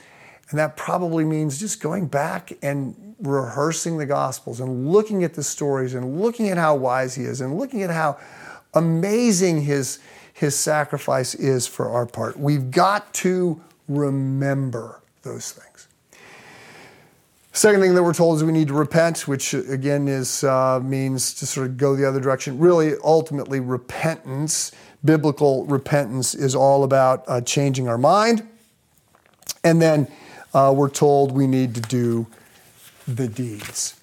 And 0.50 0.58
that 0.58 0.78
probably 0.78 1.26
means 1.26 1.60
just 1.60 1.82
going 1.82 2.08
back 2.08 2.54
and 2.62 3.16
rehearsing 3.20 3.98
the 3.98 4.06
Gospels 4.06 4.60
and 4.60 4.90
looking 4.90 5.24
at 5.24 5.34
the 5.34 5.44
stories 5.44 5.94
and 5.94 6.22
looking 6.22 6.50
at 6.50 6.58
how 6.58 6.76
wise 6.76 7.16
He 7.16 7.24
is 7.24 7.42
and 7.42 7.58
looking 7.58 7.84
at 7.84 7.90
how 7.90 8.18
amazing 8.78 9.62
His, 9.62 10.00
his 10.34 10.56
sacrifice 10.56 11.36
is 11.36 11.68
for 11.68 11.90
our 11.90 12.06
part. 12.06 12.38
We've 12.40 12.72
got 12.72 13.14
to 13.16 13.62
remember 13.88 15.02
those 15.24 15.52
things. 15.52 15.88
Second 17.54 17.82
thing 17.82 17.96
that 17.96 18.04
we're 18.04 18.14
told 18.14 18.38
is 18.38 18.44
we 18.44 18.52
need 18.52 18.68
to 18.68 18.76
repent, 18.76 19.28
which 19.28 19.56
again 19.56 20.08
is 20.08 20.44
uh, 20.44 20.80
means 20.80 21.34
to 21.34 21.48
sort 21.48 21.66
of 21.66 21.76
go 21.76 21.96
the 21.96 22.08
other 22.08 22.20
direction. 22.20 22.60
Really, 22.60 22.94
ultimately, 23.04 23.60
repentance, 23.60 24.72
biblical 25.04 25.66
repentance, 25.66 26.36
is 26.36 26.54
all 26.54 26.84
about 26.84 27.24
uh, 27.28 27.42
changing 27.42 27.88
our 27.88 27.98
mind. 27.98 28.48
And 29.64 29.82
then 29.82 30.08
uh, 30.54 30.72
we're 30.78 30.92
told 30.92 31.32
we 31.32 31.48
need 31.48 31.74
to 31.74 31.82
do 31.82 32.28
the 33.08 33.28
deeds. 33.28 34.00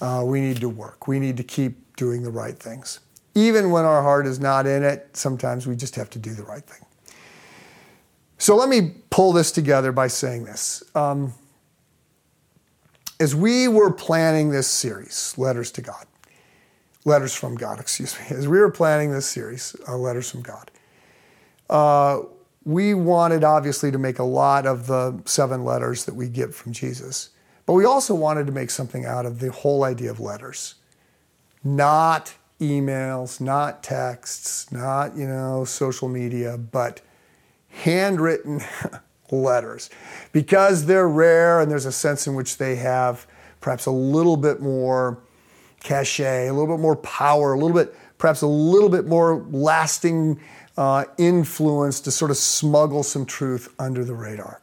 Uh, 0.00 0.22
we 0.24 0.40
need 0.40 0.60
to 0.60 0.70
work. 0.70 1.06
We 1.06 1.20
need 1.20 1.36
to 1.36 1.44
keep 1.44 1.96
doing 1.96 2.22
the 2.22 2.30
right 2.30 2.58
things. 2.58 3.00
Even 3.34 3.70
when 3.70 3.84
our 3.84 4.02
heart 4.02 4.26
is 4.26 4.38
not 4.38 4.66
in 4.66 4.82
it, 4.82 5.16
sometimes 5.16 5.66
we 5.66 5.76
just 5.76 5.96
have 5.96 6.10
to 6.10 6.18
do 6.18 6.34
the 6.34 6.44
right 6.44 6.62
thing. 6.62 6.86
So 8.38 8.56
let 8.56 8.68
me 8.68 8.92
pull 9.10 9.32
this 9.32 9.50
together 9.50 9.92
by 9.92 10.08
saying 10.08 10.44
this. 10.44 10.82
Um, 10.94 11.32
as 13.20 13.34
we 13.34 13.68
were 13.68 13.92
planning 13.92 14.50
this 14.50 14.66
series, 14.66 15.34
Letters 15.38 15.70
to 15.72 15.80
God, 15.80 16.06
Letters 17.04 17.34
from 17.34 17.54
God, 17.54 17.80
excuse 17.80 18.18
me, 18.18 18.36
as 18.36 18.46
we 18.46 18.58
were 18.58 18.70
planning 18.70 19.12
this 19.12 19.26
series, 19.26 19.74
uh, 19.88 19.96
Letters 19.96 20.30
from 20.30 20.42
God, 20.42 20.70
uh, 21.70 22.20
we 22.64 22.94
wanted 22.94 23.44
obviously 23.44 23.90
to 23.90 23.98
make 23.98 24.18
a 24.18 24.24
lot 24.24 24.66
of 24.66 24.86
the 24.86 25.20
seven 25.26 25.64
letters 25.64 26.04
that 26.06 26.14
we 26.14 26.28
get 26.28 26.54
from 26.54 26.72
Jesus, 26.72 27.30
but 27.66 27.74
we 27.74 27.84
also 27.84 28.14
wanted 28.14 28.46
to 28.46 28.52
make 28.52 28.70
something 28.70 29.04
out 29.04 29.26
of 29.26 29.38
the 29.38 29.50
whole 29.52 29.84
idea 29.84 30.10
of 30.10 30.18
letters, 30.18 30.76
not 31.62 32.34
emails, 32.60 33.40
not 33.40 33.82
texts, 33.82 34.70
not, 34.70 35.16
you 35.16 35.26
know, 35.26 35.64
social 35.64 36.08
media, 36.08 36.56
but 36.56 37.00
handwritten 37.68 38.60
letters 39.30 39.90
because 40.32 40.86
they're 40.86 41.08
rare 41.08 41.60
and 41.60 41.70
there's 41.70 41.86
a 41.86 41.92
sense 41.92 42.26
in 42.26 42.34
which 42.34 42.58
they 42.58 42.76
have 42.76 43.26
perhaps 43.60 43.86
a 43.86 43.90
little 43.90 44.36
bit 44.36 44.60
more 44.60 45.18
cachet, 45.82 46.48
a 46.48 46.52
little 46.52 46.76
bit 46.76 46.80
more 46.80 46.96
power, 46.96 47.54
a 47.54 47.58
little 47.58 47.76
bit, 47.76 47.94
perhaps 48.18 48.42
a 48.42 48.46
little 48.46 48.88
bit 48.88 49.06
more 49.06 49.44
lasting 49.50 50.40
uh, 50.76 51.04
influence 51.18 52.00
to 52.00 52.10
sort 52.10 52.30
of 52.30 52.36
smuggle 52.36 53.02
some 53.02 53.24
truth 53.24 53.72
under 53.78 54.04
the 54.04 54.14
radar. 54.14 54.60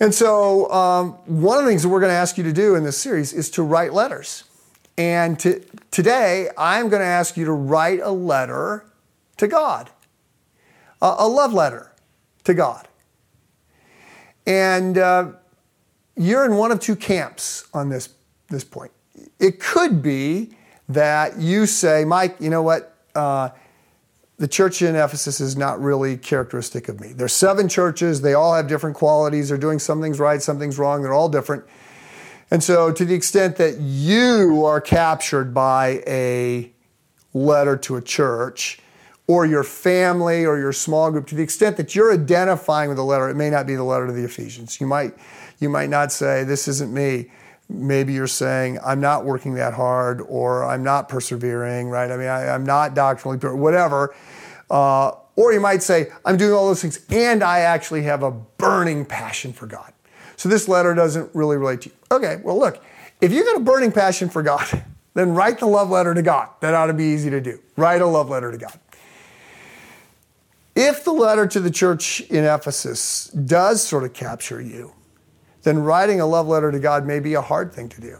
And 0.00 0.12
so, 0.12 0.70
um, 0.72 1.12
one 1.26 1.58
of 1.58 1.64
the 1.64 1.70
things 1.70 1.82
that 1.82 1.88
we're 1.88 2.00
going 2.00 2.10
to 2.10 2.16
ask 2.16 2.36
you 2.36 2.44
to 2.44 2.52
do 2.52 2.74
in 2.74 2.82
this 2.82 2.98
series 2.98 3.32
is 3.32 3.48
to 3.50 3.62
write 3.62 3.92
letters. 3.92 4.44
And 4.96 5.38
to, 5.40 5.60
today, 5.90 6.48
I'm 6.56 6.88
going 6.88 7.00
to 7.00 7.06
ask 7.06 7.36
you 7.36 7.44
to 7.46 7.52
write 7.52 8.00
a 8.00 8.10
letter 8.10 8.86
to 9.38 9.48
God, 9.48 9.90
a, 11.02 11.14
a 11.18 11.28
love 11.28 11.52
letter 11.52 11.92
to 12.44 12.54
God. 12.54 12.86
And 14.46 14.98
uh, 14.98 15.32
you're 16.16 16.44
in 16.44 16.56
one 16.56 16.70
of 16.70 16.80
two 16.80 16.96
camps 16.96 17.66
on 17.74 17.88
this, 17.88 18.10
this 18.48 18.64
point. 18.64 18.92
It 19.40 19.58
could 19.58 20.02
be 20.02 20.50
that 20.88 21.38
you 21.38 21.66
say, 21.66 22.04
Mike, 22.04 22.36
you 22.40 22.50
know 22.50 22.62
what? 22.62 22.94
Uh, 23.14 23.50
the 24.36 24.48
church 24.48 24.82
in 24.82 24.96
Ephesus 24.96 25.40
is 25.40 25.56
not 25.56 25.80
really 25.80 26.16
characteristic 26.16 26.88
of 26.88 27.00
me. 27.00 27.12
There's 27.12 27.32
seven 27.32 27.68
churches, 27.68 28.20
they 28.20 28.34
all 28.34 28.54
have 28.54 28.66
different 28.66 28.96
qualities. 28.96 29.48
They're 29.48 29.58
doing 29.58 29.78
some 29.78 30.02
things 30.02 30.18
right, 30.18 30.42
some 30.42 30.58
things 30.58 30.78
wrong, 30.78 31.02
they're 31.02 31.14
all 31.14 31.28
different. 31.28 31.64
And 32.50 32.62
so, 32.62 32.92
to 32.92 33.04
the 33.04 33.14
extent 33.14 33.56
that 33.56 33.80
you 33.80 34.64
are 34.64 34.80
captured 34.80 35.54
by 35.54 36.02
a 36.06 36.70
letter 37.32 37.76
to 37.76 37.96
a 37.96 38.02
church, 38.02 38.78
or 39.26 39.46
your 39.46 39.64
family 39.64 40.44
or 40.44 40.58
your 40.58 40.72
small 40.72 41.10
group, 41.10 41.26
to 41.26 41.34
the 41.34 41.42
extent 41.42 41.76
that 41.78 41.94
you're 41.94 42.12
identifying 42.12 42.90
with 42.90 42.98
a 42.98 43.02
letter, 43.02 43.28
it 43.28 43.34
may 43.34 43.50
not 43.50 43.66
be 43.66 43.74
the 43.74 43.84
letter 43.84 44.06
to 44.06 44.12
the 44.12 44.24
Ephesians. 44.24 44.80
You 44.80 44.86
might, 44.86 45.14
you 45.58 45.68
might 45.68 45.88
not 45.88 46.12
say, 46.12 46.44
This 46.44 46.68
isn't 46.68 46.92
me. 46.92 47.30
Maybe 47.68 48.12
you're 48.12 48.26
saying, 48.26 48.78
I'm 48.84 49.00
not 49.00 49.24
working 49.24 49.54
that 49.54 49.72
hard, 49.72 50.20
or 50.20 50.64
I'm 50.64 50.84
not 50.84 51.08
persevering, 51.08 51.88
right? 51.88 52.10
I 52.10 52.16
mean, 52.18 52.28
I, 52.28 52.54
am 52.54 52.64
not 52.66 52.94
doctrinally 52.94 53.38
pure, 53.38 53.56
whatever. 53.56 54.14
Uh, 54.70 55.12
or 55.36 55.52
you 55.52 55.60
might 55.60 55.82
say, 55.82 56.12
I'm 56.26 56.36
doing 56.36 56.52
all 56.52 56.68
those 56.68 56.82
things, 56.82 57.04
and 57.08 57.42
I 57.42 57.60
actually 57.60 58.02
have 58.02 58.22
a 58.22 58.30
burning 58.30 59.06
passion 59.06 59.54
for 59.54 59.66
God. 59.66 59.92
So 60.36 60.50
this 60.50 60.68
letter 60.68 60.94
doesn't 60.94 61.34
really 61.34 61.56
relate 61.56 61.80
to 61.82 61.88
you. 61.88 61.94
Okay, 62.14 62.40
well, 62.44 62.58
look, 62.58 62.82
if 63.20 63.32
you've 63.32 63.44
got 63.44 63.56
a 63.56 63.60
burning 63.60 63.90
passion 63.90 64.28
for 64.28 64.42
God, 64.42 64.66
then 65.14 65.34
write 65.34 65.58
the 65.58 65.66
love 65.66 65.90
letter 65.90 66.14
to 66.14 66.22
God. 66.22 66.48
That 66.60 66.74
ought 66.74 66.86
to 66.86 66.94
be 66.94 67.04
easy 67.04 67.28
to 67.30 67.40
do. 67.40 67.60
Write 67.76 68.00
a 68.00 68.06
love 68.06 68.30
letter 68.30 68.52
to 68.52 68.58
God. 68.58 68.78
If 70.76 71.04
the 71.04 71.12
letter 71.12 71.46
to 71.46 71.60
the 71.60 71.70
church 71.70 72.20
in 72.20 72.44
Ephesus 72.44 73.28
does 73.28 73.82
sort 73.82 74.04
of 74.04 74.12
capture 74.12 74.60
you, 74.60 74.92
then 75.62 75.78
writing 75.78 76.20
a 76.20 76.26
love 76.26 76.46
letter 76.46 76.70
to 76.70 76.78
God 76.78 77.06
may 77.06 77.20
be 77.20 77.34
a 77.34 77.40
hard 77.40 77.72
thing 77.72 77.88
to 77.90 78.00
do. 78.00 78.18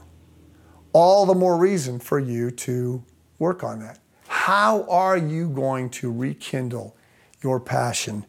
All 0.93 1.27
the 1.27 1.35
more 1.35 1.57
reason 1.57 1.99
for 1.99 2.19
you 2.19 2.51
to 2.51 3.05
work 3.39 3.65
on 3.65 3.81
that. 3.81 3.99
How 4.29 4.85
are 4.89 5.17
you 5.17 5.49
going 5.49 5.91
to 5.91 6.13
rekindle 6.13 6.97
your 7.43 7.61
passion 7.61 8.25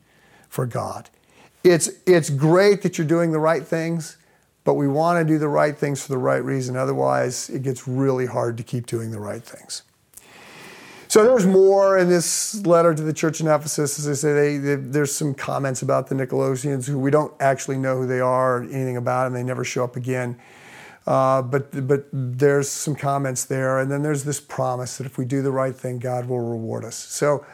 for 0.50 0.66
God? 0.66 1.10
It's, 1.64 1.90
it's 2.06 2.30
great 2.30 2.82
that 2.82 2.98
you're 2.98 3.08
doing 3.08 3.32
the 3.32 3.40
right 3.40 3.66
things, 3.66 4.18
but 4.66 4.74
we 4.74 4.88
want 4.88 5.26
to 5.26 5.34
do 5.34 5.38
the 5.38 5.48
right 5.48 5.78
things 5.78 6.04
for 6.04 6.12
the 6.12 6.18
right 6.18 6.44
reason. 6.44 6.76
Otherwise, 6.76 7.50
it 7.50 7.64
gets 7.64 7.88
really 7.88 8.26
hard 8.26 8.58
to 8.58 8.64
keep 8.64 8.88
doing 8.88 9.12
the 9.12 9.20
right 9.20 9.44
things. 9.44 9.84
So 11.08 11.24
there's 11.24 11.46
more 11.46 11.98
in 12.00 12.10
this 12.10 12.66
letter 12.66 12.94
to 12.94 13.02
the 13.02 13.14
church 13.14 13.40
in 13.40 13.48
Ephesus. 13.48 14.00
As 14.00 14.10
I 14.10 14.14
say, 14.14 14.34
they, 14.34 14.58
they, 14.58 14.76
there's 14.76 15.16
some 15.16 15.34
comments 15.34 15.82
about 15.84 16.08
the 16.08 16.16
Nicolaitans 16.16 16.88
who 16.88 17.00
we 17.00 17.12
don't 17.12 17.32
actually 17.40 17.78
know 17.78 18.00
who 18.00 18.08
they 18.08 18.20
are 18.20 18.58
or 18.58 18.64
anything 18.64 18.98
about 18.98 19.26
them. 19.26 19.34
They 19.34 19.44
never 19.44 19.64
show 19.64 19.84
up 19.84 19.96
again. 19.96 20.38
Uh, 21.06 21.44
but, 21.44 21.88
but 21.88 22.08
there's 22.12 22.68
some 22.68 22.96
comments 22.96 23.46
there. 23.46 23.80
And 23.80 23.92
then 23.92 24.02
there's 24.02 24.24
this 24.24 24.42
promise 24.42 24.98
that 24.98 25.06
if 25.06 25.20
we 25.20 25.26
do 25.26 25.44
the 25.44 25.52
right 25.52 25.76
thing, 25.76 26.00
God 26.00 26.28
will 26.28 26.42
reward 26.42 26.84
us. 26.84 26.96
So 26.96 27.46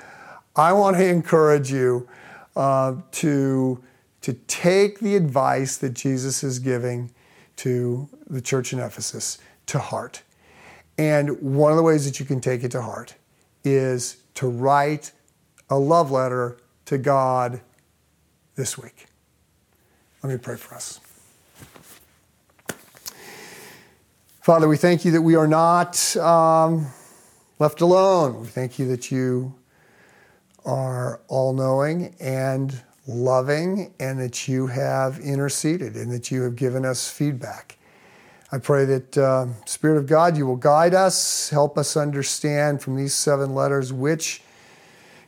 I 0.56 0.72
want 0.72 0.96
to 0.96 1.06
encourage 1.06 1.72
you 1.72 2.08
uh, 2.56 2.96
to, 3.12 3.84
to 4.22 4.34
take 4.34 5.00
the 5.00 5.16
advice 5.16 5.78
that 5.78 5.94
Jesus 5.94 6.44
is 6.44 6.60
giving 6.60 7.12
to 7.58 8.08
the 8.28 8.42
church 8.42 8.74
in 8.74 8.80
Ephesus 8.80 9.38
to 9.68 9.80
heart. 9.80 10.24
And 10.98 11.42
one 11.42 11.72
of 11.72 11.78
the 11.78 11.84
ways 11.84 12.06
that 12.06 12.20
you 12.20 12.26
can 12.26 12.40
take 12.40 12.64
it 12.64 12.72
to 12.72 12.82
heart 12.82 13.16
is 13.64 14.18
to 14.36 14.48
write 14.48 15.12
a 15.70 15.78
love 15.78 16.12
letter 16.12 16.58
to 16.86 16.98
God 16.98 17.62
this 18.56 18.78
week. 18.78 19.08
Let 20.24 20.32
me 20.32 20.38
pray 20.38 20.56
for 20.56 20.76
us. 20.76 21.00
Father, 24.42 24.68
we 24.68 24.78
thank 24.78 25.06
you 25.06 25.12
that 25.12 25.22
we 25.22 25.36
are 25.36 25.48
not 25.48 26.16
um, 26.18 26.88
left 27.60 27.82
alone. 27.82 28.42
We 28.42 28.48
thank 28.48 28.80
you 28.80 28.88
that 28.88 29.12
you 29.12 29.54
are 30.66 31.22
all 31.28 31.54
knowing 31.54 32.16
and 32.20 32.82
loving, 33.08 33.94
and 34.00 34.20
that 34.20 34.48
you 34.48 34.68
have 34.68 35.20
interceded 35.20 35.96
and 35.96 36.12
that 36.12 36.32
you 36.32 36.44
have 36.44 36.56
given 36.56 36.86
us 36.86 37.10
feedback. 37.10 37.78
I 38.52 38.58
pray 38.58 38.86
that, 38.86 39.18
uh, 39.18 39.48
Spirit 39.66 39.98
of 39.98 40.08
God, 40.08 40.38
you 40.38 40.46
will 40.46 40.58
guide 40.58 40.94
us, 40.94 41.50
help 41.50 41.78
us 41.78 41.96
understand 41.96 42.82
from 42.82 42.98
these 42.98 43.16
seven 43.16 43.56
letters 43.56 43.94
which 43.94 44.44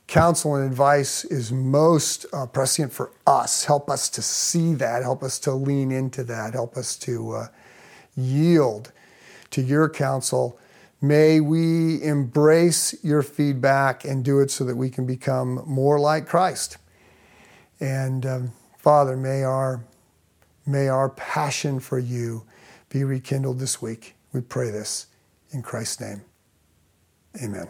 counsel 0.07 0.55
and 0.55 0.69
advice 0.69 1.23
is 1.25 1.51
most 1.51 2.25
uh, 2.33 2.45
prescient 2.45 2.91
for 2.91 3.11
us. 3.25 3.63
Help 3.63 3.89
us 3.89 4.09
to 4.09 4.21
see 4.21 4.73
that, 4.75 5.01
help 5.01 5.23
us 5.23 5.39
to 5.39 5.53
lean 5.53 5.91
into 5.91 6.23
that, 6.25 6.53
help 6.53 6.75
us 6.75 6.97
to 6.97 7.31
uh, 7.31 7.47
yield 8.15 8.91
to 9.51 9.61
your 9.61 9.89
counsel. 9.89 10.59
May 11.01 11.39
we 11.39 12.03
embrace 12.03 12.95
your 13.03 13.23
feedback 13.23 14.03
and 14.03 14.23
do 14.23 14.39
it 14.39 14.51
so 14.51 14.63
that 14.65 14.75
we 14.75 14.89
can 14.89 15.05
become 15.05 15.63
more 15.65 15.99
like 15.99 16.27
Christ. 16.27 16.77
And 17.79 18.25
um, 18.25 18.51
Father, 18.77 19.15
may 19.17 19.43
our, 19.43 19.83
may 20.65 20.87
our 20.87 21.09
passion 21.09 21.79
for 21.79 21.99
you 21.99 22.43
be 22.89 23.03
rekindled 23.03 23.59
this 23.59 23.81
week. 23.81 24.15
We 24.31 24.41
pray 24.41 24.69
this 24.69 25.07
in 25.51 25.61
Christ's 25.61 26.01
name. 26.01 26.21
Amen. 27.41 27.67